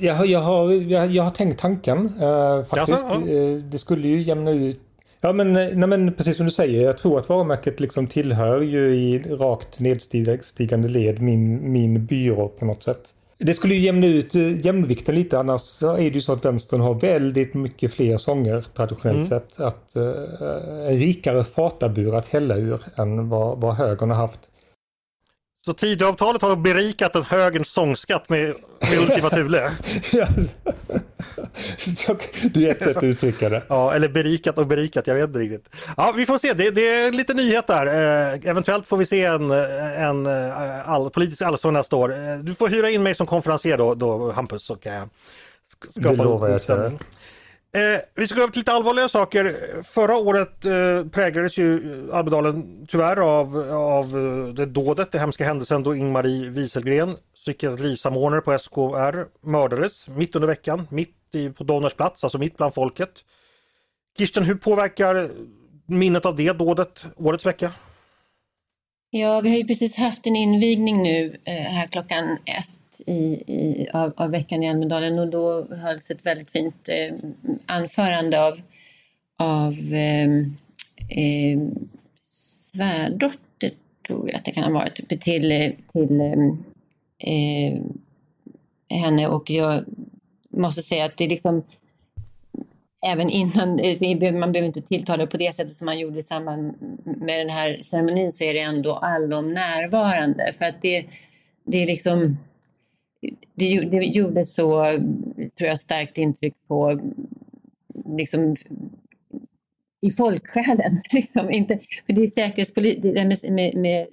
Jag, 0.00 0.26
jag, 0.26 0.40
har, 0.40 0.72
jag, 0.72 1.10
jag 1.10 1.22
har 1.22 1.30
tänkt 1.30 1.60
tanken 1.60 2.22
uh, 2.22 2.64
faktiskt. 2.64 3.04
Ja, 3.10 3.20
ja. 3.26 3.60
Det 3.70 3.78
skulle 3.78 4.08
ju 4.08 4.22
jämna 4.22 4.50
ut 4.50 4.80
Ja 5.20 5.32
men, 5.32 5.52
nej, 5.52 5.76
men 5.76 6.14
precis 6.14 6.36
som 6.36 6.46
du 6.46 6.52
säger, 6.52 6.82
jag 6.82 6.98
tror 6.98 7.18
att 7.18 7.28
varumärket 7.28 7.80
liksom 7.80 8.06
tillhör 8.06 8.60
ju 8.60 8.94
i 8.94 9.18
rakt 9.18 9.80
nedstigande 9.80 10.88
led 10.88 11.22
min, 11.22 11.72
min 11.72 12.06
byrå 12.06 12.48
på 12.48 12.64
något 12.64 12.82
sätt. 12.82 13.14
Det 13.38 13.54
skulle 13.54 13.74
ju 13.74 13.80
jämna 13.80 14.06
ut 14.06 14.34
eh, 14.34 14.66
jämvikten 14.66 15.14
lite 15.14 15.38
annars 15.38 15.82
är 15.82 15.96
det 15.96 16.08
ju 16.08 16.20
så 16.20 16.32
att 16.32 16.44
vänstern 16.44 16.80
har 16.80 16.94
väldigt 16.94 17.54
mycket 17.54 17.94
fler 17.94 18.18
sånger 18.18 18.64
traditionellt 18.76 19.16
mm. 19.16 19.24
sett. 19.24 19.60
Att, 19.60 19.92
uh, 19.96 20.88
en 20.88 20.98
rikare 20.98 21.44
fatabur 21.44 22.14
att 22.14 22.26
hälla 22.26 22.56
ur 22.56 22.80
än 22.96 23.28
vad, 23.28 23.60
vad 23.60 23.74
högern 23.74 24.10
har 24.10 24.16
haft. 24.16 24.40
Så 25.66 25.72
Tidöavtalet 25.72 26.42
har 26.42 26.56
berikat 26.56 27.16
en 27.16 27.22
högerns 27.22 27.68
sångskatt 27.68 28.28
med, 28.28 28.54
med 28.80 28.98
Ultima 28.98 29.30
Thule? 29.30 29.72
det 32.54 32.66
är 32.66 32.70
ett 32.70 32.82
sätt 32.82 32.96
att 32.96 33.02
uttrycka 33.02 33.48
det. 33.48 33.62
Ja, 33.68 33.94
eller 33.94 34.08
berikat 34.08 34.58
och 34.58 34.66
berikat, 34.66 35.06
jag 35.06 35.14
vet 35.14 35.28
inte 35.28 35.38
riktigt. 35.38 35.68
Ja, 35.96 36.12
vi 36.16 36.26
får 36.26 36.38
se, 36.38 36.52
det, 36.52 36.70
det 36.70 36.88
är 36.88 37.12
lite 37.12 37.34
nyhet 37.34 37.66
där. 37.66 37.86
Eh, 37.86 38.50
eventuellt 38.50 38.88
får 38.88 38.96
vi 38.96 39.06
se 39.06 39.24
en, 39.24 39.50
en 39.50 40.26
eh, 40.26 40.88
all, 40.90 41.10
politisk 41.10 41.42
allsång 41.42 41.72
nästa 41.72 41.96
år. 41.96 42.12
Eh, 42.12 42.38
du 42.38 42.54
får 42.54 42.68
hyra 42.68 42.90
in 42.90 43.02
mig 43.02 43.14
som 43.14 43.26
konferencier 43.26 43.78
då, 43.78 43.94
då 43.94 44.32
Hampus, 44.32 44.64
så 44.64 44.76
kan 44.76 44.92
jag 44.92 45.08
skapa 45.88 46.16
det 46.16 46.24
lovar 46.24 46.48
jag 46.48 46.62
stämning. 46.62 46.98
Eh, 47.72 48.00
vi 48.14 48.26
ska 48.26 48.36
gå 48.36 48.42
över 48.42 48.52
till 48.52 48.60
lite 48.60 48.72
allvarliga 48.72 49.08
saker. 49.08 49.54
Förra 49.82 50.16
året 50.16 50.64
eh, 50.64 51.10
präglades 51.10 51.58
ju 51.58 51.82
Almedalen 52.12 52.86
tyvärr 52.90 53.16
av, 53.16 53.72
av 53.72 54.04
eh, 54.04 54.54
det 54.54 54.66
dådet, 54.66 55.12
den 55.12 55.20
hemska 55.20 55.44
händelsen 55.44 55.82
då 55.82 55.94
Ingmarie 55.94 56.50
Wieselgren, 56.50 57.16
psykiatrisamordnare 57.44 58.40
på 58.40 58.58
SKR, 58.58 59.46
mördades 59.46 60.08
mitt 60.08 60.36
under 60.36 60.48
veckan, 60.48 60.86
mitt 60.90 61.14
i, 61.32 61.50
på 61.50 61.64
Donners 61.64 61.94
plats, 61.94 62.24
alltså 62.24 62.38
mitt 62.38 62.56
bland 62.56 62.74
folket. 62.74 63.10
Kirsten, 64.18 64.44
hur 64.44 64.54
påverkar 64.54 65.30
minnet 65.86 66.26
av 66.26 66.36
det 66.36 66.52
dådet 66.52 67.04
årets 67.16 67.46
vecka? 67.46 67.70
Ja, 69.10 69.40
vi 69.40 69.50
har 69.50 69.56
ju 69.56 69.64
precis 69.64 69.96
haft 69.96 70.26
en 70.26 70.36
invigning 70.36 71.02
nu 71.02 71.38
eh, 71.44 71.54
här 71.54 71.86
klockan 71.86 72.38
ett 72.44 72.70
i, 73.06 73.42
i, 73.46 73.88
av, 73.92 74.12
av 74.16 74.30
veckan 74.30 74.62
i 74.62 74.68
Almedalen 74.68 75.18
och 75.18 75.28
då 75.28 75.74
hölls 75.74 76.10
ett 76.10 76.26
väldigt 76.26 76.50
fint 76.50 76.88
eh, 76.88 77.16
anförande 77.66 78.44
av, 78.44 78.60
av 79.36 79.72
eh, 79.94 80.28
eh, 81.08 81.60
svärdotter, 82.72 83.70
tror 84.06 84.28
jag 84.28 84.36
att 84.36 84.44
det 84.44 84.50
kan 84.52 84.64
ha 84.64 84.70
varit, 84.70 85.08
till, 85.08 85.20
till 85.20 85.52
ehm, 85.52 86.64
eh, 87.18 87.82
henne 88.98 89.28
och 89.28 89.50
jag 89.50 89.84
måste 90.50 90.82
säga 90.82 91.04
att 91.04 91.16
det 91.16 91.24
är 91.24 91.28
liksom 91.28 91.62
även 93.06 93.30
innan, 93.30 93.78
eh, 93.78 94.32
man 94.34 94.52
behöver 94.52 94.66
inte 94.66 94.82
tilltala 94.82 95.26
på 95.26 95.36
det 95.36 95.54
sättet 95.54 95.72
som 95.72 95.84
man 95.84 95.98
gjorde 95.98 96.20
i 96.20 96.22
samband 96.22 96.74
med 97.04 97.40
den 97.40 97.50
här 97.50 97.76
ceremonin 97.82 98.32
så 98.32 98.44
är 98.44 98.54
det 98.54 98.60
ändå 98.60 98.94
allom 98.94 99.52
närvarande 99.52 100.52
för 100.58 100.64
att 100.64 100.82
det, 100.82 101.06
det 101.64 101.82
är 101.82 101.86
liksom 101.86 102.36
det, 103.54 103.80
det 103.80 104.04
gjorde 104.04 104.44
så, 104.44 104.84
tror 105.58 105.68
jag, 105.68 105.78
starkt 105.78 106.18
intryck 106.18 106.54
på 106.68 107.00
liksom, 108.16 108.56
i 110.00 110.10
folksjälen. 110.10 111.00
Liksom. 111.12 111.50
Inte, 111.50 111.78
för 112.06 112.12
det 112.12 112.22
är 112.22 112.26
säkerhetspolitiskt, 112.26 113.14
med, 113.14 113.52
med, 113.52 113.76
med 113.76 114.06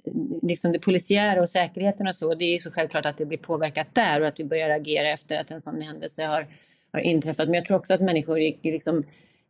liksom 0.46 0.72
det 0.72 0.78
polisiära 0.78 1.40
och 1.40 1.48
säkerheten 1.48 2.06
och 2.06 2.14
så, 2.14 2.34
det 2.34 2.44
är 2.44 2.52
ju 2.52 2.58
så 2.58 2.70
självklart 2.70 3.06
att 3.06 3.18
det 3.18 3.26
blir 3.26 3.38
påverkat 3.38 3.86
där 3.92 4.20
och 4.20 4.26
att 4.26 4.40
vi 4.40 4.44
börjar 4.44 4.70
agera 4.70 5.08
efter 5.08 5.40
att 5.40 5.50
en 5.50 5.60
sån 5.60 5.82
händelse 5.82 6.24
har, 6.24 6.46
har 6.92 7.00
inträffat. 7.00 7.48
Men 7.48 7.54
jag 7.54 7.64
tror 7.64 7.76
också 7.76 7.94
att 7.94 8.00
människor 8.00 8.40
i, 8.40 8.58
liksom, 8.62 9.02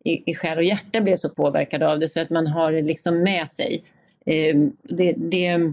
i, 0.04 0.30
i 0.30 0.34
själ 0.34 0.58
och 0.58 0.64
hjärta 0.64 1.00
blir 1.00 1.16
så 1.16 1.30
påverkade 1.30 1.88
av 1.88 1.98
det 1.98 2.08
så 2.08 2.20
att 2.20 2.30
man 2.30 2.46
har 2.46 2.72
det 2.72 2.82
liksom 2.82 3.22
med 3.22 3.48
sig. 3.48 3.84
Eh, 4.26 4.56
det, 4.82 5.12
det, 5.12 5.72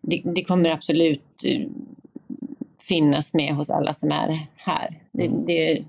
det, 0.00 0.22
det 0.24 0.44
kommer 0.44 0.70
absolut 0.70 1.44
eh, 1.46 1.60
finnas 2.80 3.34
med 3.34 3.54
hos 3.54 3.70
alla 3.70 3.94
som 3.94 4.12
är 4.12 4.38
här. 4.56 5.00
Det, 5.12 5.30
det, 5.46 5.84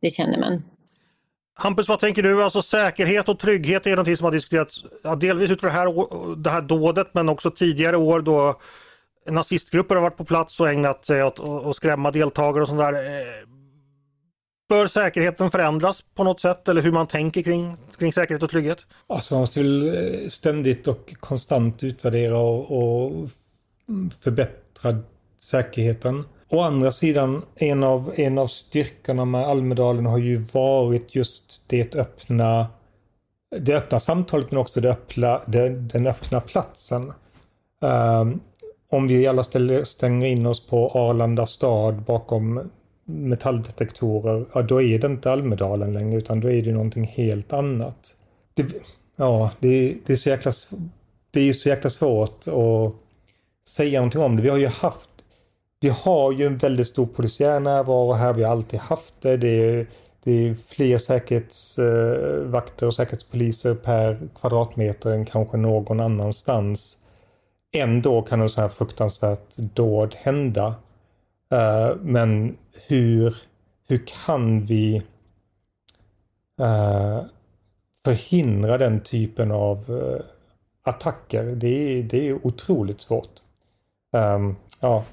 det 0.00 0.10
känner 0.10 0.38
man. 0.38 0.62
Hampus, 1.62 1.88
vad 1.88 2.00
tänker 2.00 2.22
du? 2.22 2.42
Alltså 2.42 2.62
säkerhet 2.62 3.28
och 3.28 3.38
trygghet 3.38 3.86
är 3.86 3.90
någonting 3.90 4.16
som 4.16 4.24
har 4.24 4.32
diskuterats 4.32 4.84
ja, 5.02 5.16
delvis 5.16 5.50
utifrån 5.50 5.70
det 5.70 5.76
här, 5.76 6.36
det 6.36 6.50
här 6.50 6.60
dådet 6.60 7.14
men 7.14 7.28
också 7.28 7.50
tidigare 7.50 7.96
år 7.96 8.20
då 8.20 8.60
nazistgrupper 9.30 9.94
har 9.94 10.02
varit 10.02 10.16
på 10.16 10.24
plats 10.24 10.60
och 10.60 10.70
ägnat 10.70 11.06
sig 11.06 11.24
åt 11.24 11.40
att 11.40 11.76
skrämma 11.76 12.10
deltagare 12.10 12.62
och 12.62 12.68
sånt 12.68 12.80
där. 12.80 12.92
Eh, 12.92 13.46
bör 14.68 14.86
säkerheten 14.86 15.50
förändras 15.50 16.04
på 16.14 16.24
något 16.24 16.40
sätt 16.40 16.68
eller 16.68 16.82
hur 16.82 16.92
man 16.92 17.06
tänker 17.06 17.42
kring, 17.42 17.76
kring 17.98 18.12
säkerhet 18.12 18.42
och 18.42 18.50
trygghet? 18.50 18.78
Alltså 19.06 19.34
man 19.34 19.40
måste 19.40 19.60
väl 19.60 19.88
eh, 19.88 20.28
ständigt 20.28 20.88
och 20.88 21.14
konstant 21.20 21.84
utvärdera 21.84 22.38
och, 22.38 22.70
och 22.70 23.28
förbättra 24.20 24.98
säkerheten. 25.40 26.24
Å 26.50 26.60
andra 26.60 26.90
sidan, 26.90 27.42
en 27.56 27.82
av, 27.82 28.12
en 28.16 28.38
av 28.38 28.46
styrkorna 28.46 29.24
med 29.24 29.48
Almedalen 29.48 30.06
har 30.06 30.18
ju 30.18 30.36
varit 30.36 31.14
just 31.14 31.62
det 31.66 31.94
öppna 31.94 32.66
det 33.58 33.76
öppna 33.76 34.00
samtalet 34.00 34.50
men 34.50 34.60
också 34.60 34.80
det 34.80 34.90
öppna, 34.90 35.40
det, 35.46 35.68
den 35.68 36.06
öppna 36.06 36.40
platsen. 36.40 37.12
Um, 37.80 38.40
om 38.90 39.06
vi 39.06 39.26
alla 39.26 39.44
ställer, 39.44 39.84
stänger 39.84 40.26
in 40.26 40.46
oss 40.46 40.66
på 40.66 40.90
Arlanda 40.90 41.46
stad 41.46 42.02
bakom 42.02 42.70
metalldetektorer, 43.04 44.46
ja 44.54 44.62
då 44.62 44.82
är 44.82 44.98
det 44.98 45.06
inte 45.06 45.32
Almedalen 45.32 45.92
längre 45.92 46.18
utan 46.18 46.40
då 46.40 46.50
är 46.50 46.62
det 46.62 46.72
någonting 46.72 47.04
helt 47.04 47.52
annat. 47.52 48.14
Det, 48.54 48.66
ja, 49.16 49.50
det, 49.60 49.96
det, 50.06 50.12
är 50.12 50.16
så 50.16 50.28
jäkla, 50.28 50.52
det 51.30 51.48
är 51.48 51.52
så 51.52 51.68
jäkla 51.68 51.90
svårt 51.90 52.48
att 52.48 52.94
säga 53.68 54.00
någonting 54.00 54.20
om 54.20 54.36
det. 54.36 54.42
Vi 54.42 54.48
har 54.48 54.58
ju 54.58 54.66
haft 54.66 55.09
vi 55.80 55.88
har 55.88 56.32
ju 56.32 56.46
en 56.46 56.58
väldigt 56.58 56.86
stor 56.86 57.06
polisiär 57.06 57.60
närvaro 57.60 58.12
här. 58.12 58.32
Vi 58.32 58.42
har 58.42 58.50
alltid 58.52 58.80
haft 58.80 59.14
det. 59.20 59.36
Det 59.36 59.48
är, 59.48 59.86
det 60.22 60.32
är 60.32 60.56
fler 60.68 60.98
säkerhetsvakter 60.98 62.86
eh, 62.86 62.88
och 62.88 62.94
säkerhetspoliser 62.94 63.74
per 63.74 64.28
kvadratmeter 64.40 65.10
än 65.10 65.24
kanske 65.24 65.56
någon 65.56 66.00
annanstans. 66.00 66.96
Ändå 67.76 68.22
kan 68.22 68.40
en 68.40 68.48
sån 68.48 68.62
här 68.62 68.68
fruktansvärt 68.68 69.56
dåd 69.56 70.14
hända. 70.14 70.74
Eh, 71.52 71.96
men 72.00 72.56
hur, 72.86 73.36
hur 73.88 74.06
kan 74.24 74.66
vi 74.66 74.96
eh, 76.60 77.22
förhindra 78.04 78.78
den 78.78 79.00
typen 79.00 79.52
av 79.52 79.84
attacker? 80.82 81.44
Det 81.44 81.98
är, 81.98 82.02
det 82.02 82.28
är 82.28 82.46
otroligt 82.46 83.00
svårt. 83.00 83.42
Ehm, 84.16 84.56
ja, 84.80 85.04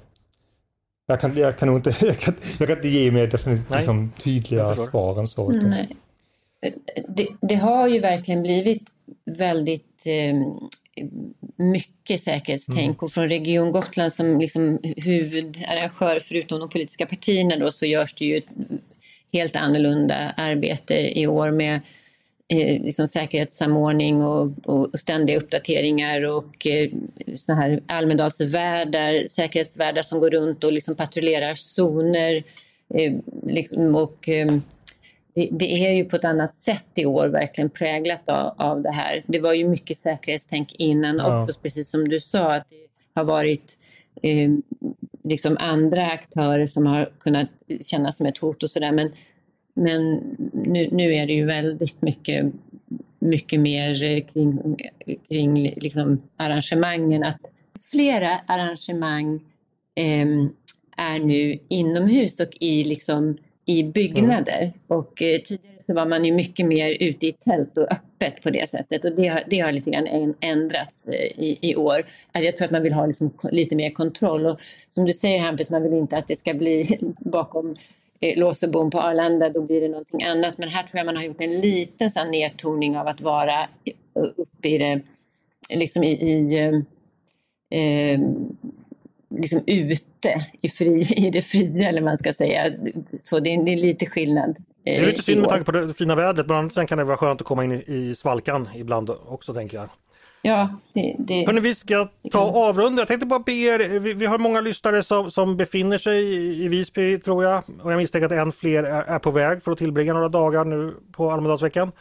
jag 1.08 1.22
kan, 1.22 1.38
jag 1.38 1.58
kan 1.58 1.68
nog 1.68 1.78
inte, 1.78 1.90
jag 2.06 2.20
kan, 2.20 2.34
jag 2.60 2.68
kan 2.68 2.78
inte 2.78 2.88
ge 2.88 3.12
mer 3.12 3.28
definitivt 3.28 3.76
liksom, 3.78 4.12
tydliga 4.20 4.76
svar 4.76 5.20
än 5.20 5.28
så. 5.28 5.50
Nej. 5.50 5.96
Det, 7.08 7.28
det, 7.42 7.56
har 7.56 7.88
ju 7.88 8.00
verkligen 8.00 8.44
blivit 8.44 8.90
väldigt 9.38 10.04
eh, 10.06 10.36
mycket 11.56 12.24
säkerhetstänk 12.24 12.80
mm. 12.80 12.96
och 13.00 13.12
från 13.12 13.30
Region 13.30 13.72
Gotland 13.72 14.14
som 14.14 14.40
liksom 14.40 14.80
huvudarrangör 14.84 16.20
förutom 16.20 16.60
de 16.60 16.70
politiska 16.70 17.06
partierna 17.06 17.56
då 17.56 17.72
så 17.72 17.86
görs 17.86 18.14
det 18.14 18.26
ju 18.26 18.38
ett 18.38 18.50
helt 19.34 19.56
annorlunda 19.56 20.34
arbete 20.38 21.20
i 21.20 21.28
år 21.28 21.52
med 21.52 21.80
eh, 22.48 22.82
liksom 22.84 23.08
säkerhetssamordning 23.08 24.24
och, 24.24 24.52
och, 24.66 25.00
ständiga 25.00 25.38
uppdateringar 25.38 26.26
och 26.26 26.68
eh, 26.68 26.90
så 27.36 27.54
här 27.54 27.82
Almedalsvärdar, 27.88 29.28
säkerhetsvärdar 29.28 30.04
som 30.04 30.20
går 30.20 30.30
runt 30.30 30.64
och 30.64 30.74
liksom 30.74 30.96
patrullerar 30.96 31.56
zoner. 31.56 32.44
Eh, 32.94 33.14
liksom, 33.44 33.96
och, 33.96 34.30
det, 35.36 35.50
det, 35.52 35.88
är 35.88 35.94
ju 35.94 36.06
på 36.06 36.16
ett 36.16 36.26
annat 36.26 36.56
sätt 36.56 36.86
i 36.96 37.06
år 37.06 37.28
verkligen 37.28 37.70
präglat 37.70 38.30
av, 38.30 38.54
av 38.58 38.82
det 38.82 38.92
här. 38.92 39.24
Det 39.28 39.40
var 39.40 39.54
ju 39.54 39.68
mycket 39.68 39.98
säkerhetstänk 39.98 40.76
innan 40.76 41.18
ja. 41.18 41.44
också, 41.44 41.60
precis 41.62 41.90
som 41.90 42.10
du 42.10 42.20
sa, 42.20 42.54
att 42.54 42.68
det 42.70 43.20
har 43.20 43.24
varit 43.24 43.78
liksom 45.24 45.58
andra 45.60 46.06
aktörer 46.06 46.68
som 46.68 46.86
har 46.86 47.12
kunnat 47.20 47.50
kännas 47.82 48.18
som 48.18 48.26
ett 48.26 48.38
hot 48.38 48.64
och 48.64 48.70
sådär. 48.70 48.92
Men 48.92 49.12
men 49.78 50.16
nu, 50.54 50.90
nu 50.92 51.14
är 51.14 51.28
det 51.28 51.34
ju 51.34 51.46
väldigt 51.46 52.02
mycket, 52.02 52.46
mycket 53.20 53.60
mer 53.60 54.20
kring, 54.20 54.78
kring 55.30 55.74
liksom 55.78 56.22
arrangemangen. 56.38 57.24
Att 57.24 57.40
flera 57.92 58.40
arrangemang 58.48 59.36
eh, 59.96 60.28
är 60.98 61.20
nu 61.20 61.60
inomhus 61.68 62.40
och 62.40 62.58
i, 62.60 62.84
liksom, 62.84 63.38
i 63.66 63.84
byggnader. 63.84 64.62
Mm. 64.62 64.74
Och 64.88 65.22
eh, 65.22 65.42
tidigare 65.42 65.78
så 65.82 65.94
var 65.94 66.06
man 66.06 66.26
ju 66.26 66.34
mycket 66.34 66.66
mer 66.66 66.98
ute 67.00 67.28
i 67.28 67.34
tält 67.34 67.78
och 67.78 67.92
öppet 67.92 68.44
på 68.44 68.50
det 68.50 68.70
sättet. 68.70 69.06
Och 69.06 69.16
det 69.16 69.28
har, 69.28 69.44
det 69.50 69.60
har 69.60 69.72
lite 69.72 69.92
grann 69.92 70.34
ändrats 70.40 71.08
eh, 71.08 71.14
i, 71.16 71.58
i 71.62 71.76
år. 71.76 72.02
Jag 72.34 72.58
tror 72.58 72.66
att 72.66 72.72
man 72.72 72.84
vill 72.84 72.94
ha 72.94 73.06
liksom 73.06 73.32
lite 73.52 73.76
mer 73.76 73.90
kontroll. 73.90 74.46
Och 74.46 74.60
som 74.92 75.06
du 75.06 75.14
säger 75.14 75.40
Hampus, 75.40 75.70
man 75.70 75.84
vill 75.84 75.94
inte 75.94 76.18
att 76.18 76.28
det 76.28 76.36
ska 76.36 76.54
bli 76.54 76.98
bakom 77.20 77.76
Eh, 78.20 78.40
lås 78.40 78.64
och 78.64 78.72
bom 78.72 78.90
på 78.90 79.02
Arlanda, 79.02 79.50
då 79.50 79.62
blir 79.62 79.82
det 79.82 79.88
någonting 79.88 80.24
annat. 80.24 80.58
Men 80.58 80.70
här 80.70 80.84
tror 80.84 80.98
jag 80.98 81.06
man 81.06 81.16
har 81.16 81.24
gjort 81.24 81.42
en 81.42 81.60
liten 81.60 82.10
sån 82.10 82.32
nedtoning 82.32 82.98
av 82.98 83.08
att 83.08 83.22
vara 83.22 83.68
uppe 84.36 84.70
i 84.70 84.78
det, 84.78 85.02
liksom 85.78 86.04
i, 86.04 86.12
i 86.12 86.60
eh, 86.60 87.80
eh, 87.80 88.20
liksom 89.30 89.62
ute 89.66 90.36
i, 90.62 90.70
fri, 90.70 91.02
i 91.28 91.30
det 91.30 91.42
fria 91.42 91.90
eller 91.90 92.02
man 92.02 92.18
ska 92.18 92.34
säga. 92.34 92.72
Så 93.24 93.40
det 93.40 93.54
är, 93.54 93.64
det 93.64 93.74
är 93.74 93.78
lite 93.78 94.06
skillnad. 94.06 94.50
Eh, 94.50 94.56
det 94.84 94.98
är 94.98 95.06
lite 95.06 95.24
synd 95.24 95.42
med 95.42 95.50
tanke 95.50 95.66
på 95.66 95.72
det 95.72 95.94
fina 95.94 96.16
vädret, 96.16 96.48
men 96.48 96.70
sen 96.70 96.88
kan 96.88 96.98
det 96.98 97.04
vara 97.04 97.18
skönt 97.18 97.42
att 97.42 97.48
komma 97.48 97.64
in 97.64 97.72
i, 97.72 97.84
i 97.88 98.16
svalkan 98.16 98.70
ibland 98.76 99.10
också 99.10 99.54
tänker 99.54 99.78
jag. 99.78 99.90
Ja, 100.48 100.70
det, 100.94 101.16
det, 101.20 101.46
Hörrni, 101.46 101.62
vi 101.62 101.76
ska 101.76 102.08
ta 102.32 102.40
avrunda. 102.40 103.02
Jag 103.02 103.08
tänkte 103.08 103.26
bara 103.26 103.40
be 103.40 103.52
er, 103.52 104.00
vi, 104.00 104.14
vi 104.14 104.26
har 104.26 104.38
många 104.38 104.62
lyssnare 104.62 105.04
som, 105.04 105.32
som 105.32 105.58
befinner 105.58 105.98
sig 105.98 106.24
i, 106.24 106.64
i 106.64 106.68
Visby 106.68 107.20
tror 107.20 107.44
jag. 107.44 107.64
Och 107.84 107.92
jag 107.92 107.98
misstänker 107.98 108.26
att 108.26 108.32
än 108.32 108.52
fler 108.52 108.84
är, 108.84 109.04
är 109.04 109.20
på 109.20 109.32
väg 109.32 109.64
för 109.64 109.72
att 109.72 109.78
tillbringa 109.78 110.14
några 110.14 110.30
dagar 110.30 110.66
nu 110.66 110.94
på 111.12 111.32
Almedalsveckan. 111.32 111.92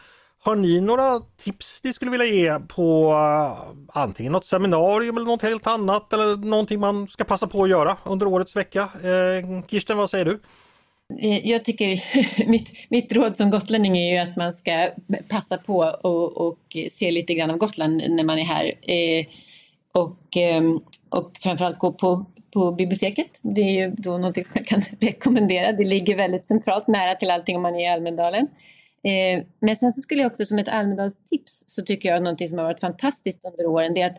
Har 0.43 0.55
ni 0.55 0.81
några 0.81 1.19
tips 1.43 1.83
ni 1.83 1.93
skulle 1.93 2.11
vilja 2.11 2.25
ge 2.25 2.59
på 2.59 3.11
uh, 3.11 3.99
antingen 3.99 4.31
något 4.31 4.45
seminarium 4.45 5.17
eller 5.17 5.27
något 5.27 5.41
helt 5.41 5.67
annat 5.67 6.13
eller 6.13 6.37
någonting 6.37 6.79
man 6.79 7.07
ska 7.07 7.23
passa 7.23 7.47
på 7.47 7.63
att 7.63 7.69
göra 7.69 7.97
under 8.03 8.27
årets 8.27 8.55
vecka? 8.55 8.81
Eh, 8.81 9.63
Kirsten, 9.67 9.97
vad 9.97 10.09
säger 10.09 10.25
du? 10.25 10.39
Eh, 11.19 11.47
jag 11.47 11.65
tycker 11.65 12.03
mitt, 12.49 12.71
mitt 12.89 13.13
råd 13.13 13.37
som 13.37 13.49
gotlänning 13.49 13.97
är 13.97 14.13
ju 14.13 14.17
att 14.17 14.35
man 14.35 14.53
ska 14.53 14.89
passa 15.27 15.57
på 15.57 15.77
och, 16.01 16.37
och 16.37 16.77
se 16.91 17.11
lite 17.11 17.33
grann 17.33 17.51
av 17.51 17.57
Gotland 17.57 18.03
när 18.09 18.23
man 18.23 18.39
är 18.39 18.43
här. 18.43 18.65
Eh, 18.81 19.25
och, 19.91 20.37
eh, 20.37 20.63
och 21.09 21.37
framförallt 21.41 21.79
gå 21.79 21.91
på, 21.91 22.25
på 22.53 22.71
biblioteket. 22.71 23.39
Det 23.41 23.61
är 23.61 23.71
ju 23.71 23.91
då 23.97 24.17
något 24.17 24.35
som 24.35 24.51
jag 24.53 24.67
kan 24.67 24.81
rekommendera. 24.99 25.71
Det 25.71 25.85
ligger 25.85 26.15
väldigt 26.15 26.45
centralt 26.45 26.87
nära 26.87 27.15
till 27.15 27.31
allting 27.31 27.55
om 27.55 27.61
man 27.61 27.75
är 27.75 27.83
i 27.83 27.87
Almedalen. 27.87 28.47
Eh, 29.03 29.43
men 29.59 29.75
sen 29.75 29.93
så 29.93 30.01
skulle 30.01 30.21
jag 30.21 30.31
också 30.31 30.45
som 30.45 30.59
ett 30.59 30.69
Almedalstips 30.69 31.63
så 31.67 31.81
tycker 31.81 32.09
jag 32.09 32.23
någonting 32.23 32.49
som 32.49 32.57
har 32.57 32.65
varit 32.65 32.79
fantastiskt 32.79 33.39
under 33.45 33.65
åren 33.65 33.93
det 33.93 34.01
är 34.01 34.05
att 34.07 34.17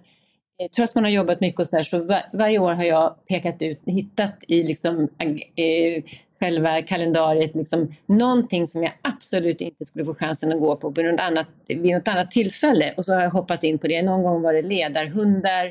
eh, 0.60 0.70
trots 0.76 0.90
att 0.90 0.94
man 0.94 1.04
har 1.04 1.10
jobbat 1.10 1.40
mycket 1.40 1.60
och 1.60 1.66
så 1.66 1.76
här 1.76 1.84
så 1.84 2.04
var, 2.04 2.22
varje 2.32 2.58
år 2.58 2.72
har 2.72 2.84
jag 2.84 3.26
pekat 3.26 3.62
ut, 3.62 3.80
hittat 3.86 4.44
i 4.48 4.60
liksom 4.64 5.08
eh, 5.56 6.02
själva 6.40 6.82
kalendariet 6.82 7.54
liksom, 7.54 7.94
någonting 8.06 8.66
som 8.66 8.82
jag 8.82 8.92
absolut 9.02 9.60
inte 9.60 9.86
skulle 9.86 10.04
få 10.04 10.14
chansen 10.14 10.52
att 10.52 10.60
gå 10.60 10.76
på 10.76 10.90
vid 10.90 11.04
något 11.04 11.20
annat, 11.20 11.48
vid 11.66 11.94
något 11.94 12.08
annat 12.08 12.30
tillfälle. 12.30 12.94
Och 12.96 13.04
så 13.04 13.14
har 13.14 13.22
jag 13.22 13.30
hoppat 13.30 13.64
in 13.64 13.78
på 13.78 13.86
det. 13.86 14.02
Någon 14.02 14.22
gång 14.22 14.42
var 14.42 14.52
det 14.54 14.62
ledarhundar 14.62 15.66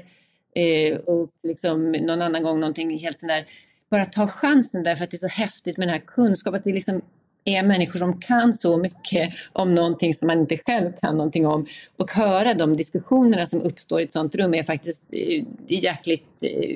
eh, 0.56 0.98
och 0.98 1.30
liksom, 1.44 1.92
någon 1.92 2.22
annan 2.22 2.44
gång 2.44 2.60
någonting 2.60 2.98
helt 2.98 3.20
sånt 3.20 3.30
där. 3.30 3.46
Bara 3.90 4.06
ta 4.06 4.28
chansen 4.28 4.84
därför 4.84 5.04
att 5.04 5.12
det 5.12 5.16
är 5.16 5.20
så 5.20 5.28
häftigt 5.28 5.78
med 5.78 5.88
den 5.88 5.94
här 5.94 6.04
kunskapen. 6.08 6.58
Att 6.58 6.64
det 6.64 6.74
liksom 6.74 7.02
är 7.46 7.64
människor 7.64 8.00
som 8.00 8.20
kan 8.20 8.54
så 8.54 8.78
mycket 8.78 9.34
om 9.54 9.76
någonting 9.76 10.14
som 10.14 10.28
man 10.28 10.40
inte 10.40 10.58
själv 10.58 10.92
kan 11.02 11.18
någonting 11.18 11.48
om. 11.48 11.66
Och 11.98 12.12
höra 12.12 12.54
de 12.54 12.78
diskussionerna 12.78 13.46
som 13.46 13.62
uppstår 13.62 14.02
i 14.02 14.04
ett 14.04 14.14
sånt 14.14 14.36
rum 14.36 14.54
är 14.54 14.64
faktiskt 14.64 15.02
eh, 15.12 15.44
jäkligt 15.68 16.28
eh, 16.42 16.76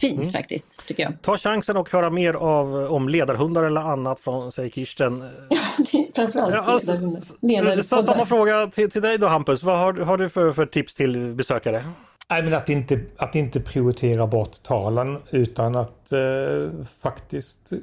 fint 0.00 0.18
mm. 0.18 0.30
faktiskt, 0.30 0.86
tycker 0.86 1.02
jag. 1.02 1.12
Ta 1.22 1.38
chansen 1.38 1.76
och 1.76 1.90
höra 1.90 2.10
mer 2.10 2.34
av, 2.34 2.74
om 2.92 3.08
ledarhundar 3.08 3.62
eller 3.62 3.80
annat 3.80 4.20
från, 4.20 4.52
säger 4.52 4.70
Kirsten. 4.70 5.24
Framförallt 6.14 6.54
ja, 6.54 6.60
alltså, 6.60 6.92
ledarhundar. 7.40 8.02
Samma 8.02 8.26
fråga 8.26 8.66
till, 8.66 8.90
till 8.90 9.02
dig 9.02 9.18
då 9.18 9.26
Hampus, 9.26 9.62
vad 9.62 9.78
har, 9.78 9.92
har 9.92 10.18
du 10.18 10.28
för, 10.28 10.52
för 10.52 10.66
tips 10.66 10.94
till 10.94 11.34
besökare? 11.34 11.84
Nej, 12.30 12.42
men 12.42 12.54
att 12.54 12.68
inte, 12.68 13.00
att 13.16 13.34
inte 13.34 13.60
prioritera 13.60 14.26
bort 14.26 14.62
talen 14.62 15.18
utan 15.30 15.76
att 15.76 16.12
eh, 16.12 16.70
faktiskt 17.00 17.72
eh, 17.72 17.78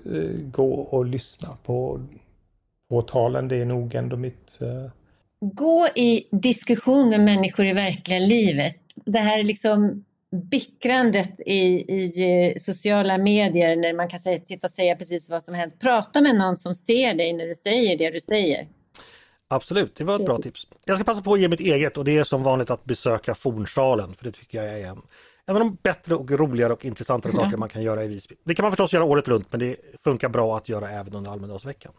gå 0.51 0.73
och 0.73 1.05
lyssna 1.05 1.57
på, 1.63 2.01
på 2.89 3.01
talen. 3.01 3.47
Det 3.47 3.55
är 3.55 3.65
nog 3.65 3.95
ändå 3.95 4.17
mitt... 4.17 4.59
Eh... 4.61 4.91
Gå 5.39 5.87
i 5.95 6.27
diskussion 6.31 7.09
med 7.09 7.19
människor 7.19 7.65
i 7.65 7.73
verkliga 7.73 8.19
livet. 8.19 8.75
Det 8.95 9.19
här 9.19 9.43
liksom 9.43 10.03
bickrandet 10.31 11.39
i, 11.39 11.91
i 11.93 12.59
sociala 12.59 13.17
medier 13.17 13.75
när 13.75 13.93
man 13.93 14.09
kan 14.09 14.19
säga, 14.19 14.45
sitta 14.45 14.67
och 14.67 14.71
säga 14.71 14.95
precis 14.95 15.29
vad 15.29 15.43
som 15.43 15.53
helst. 15.53 15.79
Prata 15.79 16.21
med 16.21 16.35
någon 16.35 16.55
som 16.55 16.75
ser 16.75 17.13
dig 17.13 17.33
när 17.33 17.47
du 17.47 17.55
säger 17.55 17.97
det 17.97 18.09
du 18.09 18.19
säger. 18.21 18.67
Absolut, 19.47 19.95
det 19.95 20.03
var 20.03 20.15
ett 20.15 20.25
bra 20.25 20.41
tips. 20.41 20.67
Jag 20.85 20.97
ska 20.97 21.03
passa 21.03 21.21
på 21.21 21.33
att 21.33 21.39
ge 21.39 21.47
mitt 21.47 21.59
eget 21.59 21.97
och 21.97 22.05
det 22.05 22.17
är 22.17 22.23
som 22.23 22.43
vanligt 22.43 22.69
att 22.69 22.85
besöka 22.85 23.35
fornsalen 23.35 24.13
för 24.13 24.23
det 24.23 24.31
tycker 24.31 24.63
jag 24.63 24.79
är 24.79 24.87
en, 24.87 25.01
en 25.45 25.55
av 25.55 25.59
de 25.59 25.77
bättre 25.83 26.15
och 26.15 26.31
roligare 26.31 26.73
och 26.73 26.85
intressantare 26.85 27.33
saker 27.33 27.57
man 27.57 27.69
kan 27.69 27.83
göra 27.83 28.03
i 28.03 28.07
Visby. 28.07 28.35
Det 28.43 28.55
kan 28.55 28.63
man 28.63 28.71
förstås 28.71 28.93
göra 28.93 29.03
året 29.03 29.27
runt 29.27 29.47
men 29.51 29.59
det 29.59 29.75
funkar 30.03 30.29
bra 30.29 30.57
att 30.57 30.69
göra 30.69 30.89
även 30.89 31.15
under 31.15 31.31
Almedalsveckan. 31.31 31.93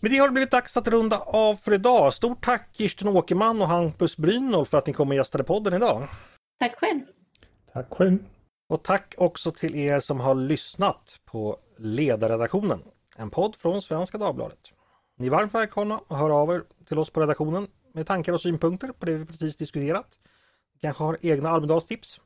Med 0.00 0.10
det 0.10 0.18
har 0.18 0.28
det 0.28 0.32
blivit 0.32 0.50
dags 0.50 0.76
att 0.76 0.88
runda 0.88 1.18
av 1.18 1.56
för 1.56 1.72
idag. 1.72 2.14
Stort 2.14 2.44
tack 2.44 2.68
Kirsten 2.72 3.08
Åkerman 3.08 3.62
och 3.62 3.68
Hampus 3.68 4.16
Brynolf 4.16 4.68
för 4.68 4.78
att 4.78 4.86
ni 4.86 4.92
kom 4.92 5.08
och 5.08 5.14
gästade 5.14 5.44
podden 5.44 5.74
idag. 5.74 6.08
Tack 6.60 6.74
själv! 6.76 7.00
Tack 7.74 7.94
själv! 7.94 8.18
Och 8.68 8.82
tack 8.82 9.14
också 9.18 9.50
till 9.50 9.74
er 9.74 10.00
som 10.00 10.20
har 10.20 10.34
lyssnat 10.34 11.20
på 11.24 11.58
Ledarredaktionen, 11.78 12.80
en 13.16 13.30
podd 13.30 13.56
från 13.56 13.82
Svenska 13.82 14.18
Dagbladet. 14.18 14.58
Ni 15.16 15.26
är 15.26 15.30
varmt 15.30 15.54
välkomna 15.54 16.00
att 16.08 16.18
höra 16.18 16.34
av 16.34 16.50
er 16.50 16.62
till 16.88 16.98
oss 16.98 17.10
på 17.10 17.20
redaktionen 17.20 17.66
med 17.94 18.06
tankar 18.06 18.32
och 18.32 18.40
synpunkter 18.40 18.88
på 18.88 19.06
det 19.06 19.14
vi 19.14 19.24
precis 19.24 19.56
diskuterat. 19.56 20.06
Ni 20.74 20.80
kanske 20.80 21.02
har 21.04 21.18
egna 21.20 21.50
Almedalstips. 21.50 22.20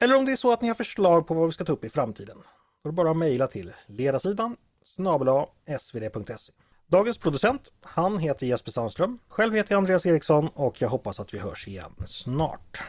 Eller 0.00 0.16
om 0.16 0.24
det 0.24 0.32
är 0.32 0.36
så 0.36 0.52
att 0.52 0.62
ni 0.62 0.68
har 0.68 0.74
förslag 0.74 1.26
på 1.26 1.34
vad 1.34 1.46
vi 1.46 1.52
ska 1.52 1.64
ta 1.64 1.72
upp 1.72 1.84
i 1.84 1.90
framtiden. 1.90 2.36
Då 2.82 2.88
är 2.88 2.92
det 2.92 2.96
bara 2.96 3.10
att 3.10 3.16
mejla 3.16 3.46
till 3.46 3.72
ledarsidan 3.86 4.56
snabel 4.84 5.46
svd.se. 5.80 6.52
Dagens 6.86 7.18
producent, 7.18 7.72
han 7.80 8.18
heter 8.18 8.46
Jesper 8.46 8.70
Sandström. 8.70 9.18
Själv 9.28 9.54
heter 9.54 9.72
jag 9.72 9.78
Andreas 9.78 10.06
Eriksson 10.06 10.48
och 10.54 10.82
jag 10.82 10.88
hoppas 10.88 11.20
att 11.20 11.34
vi 11.34 11.38
hörs 11.38 11.68
igen 11.68 11.94
snart. 12.06 12.82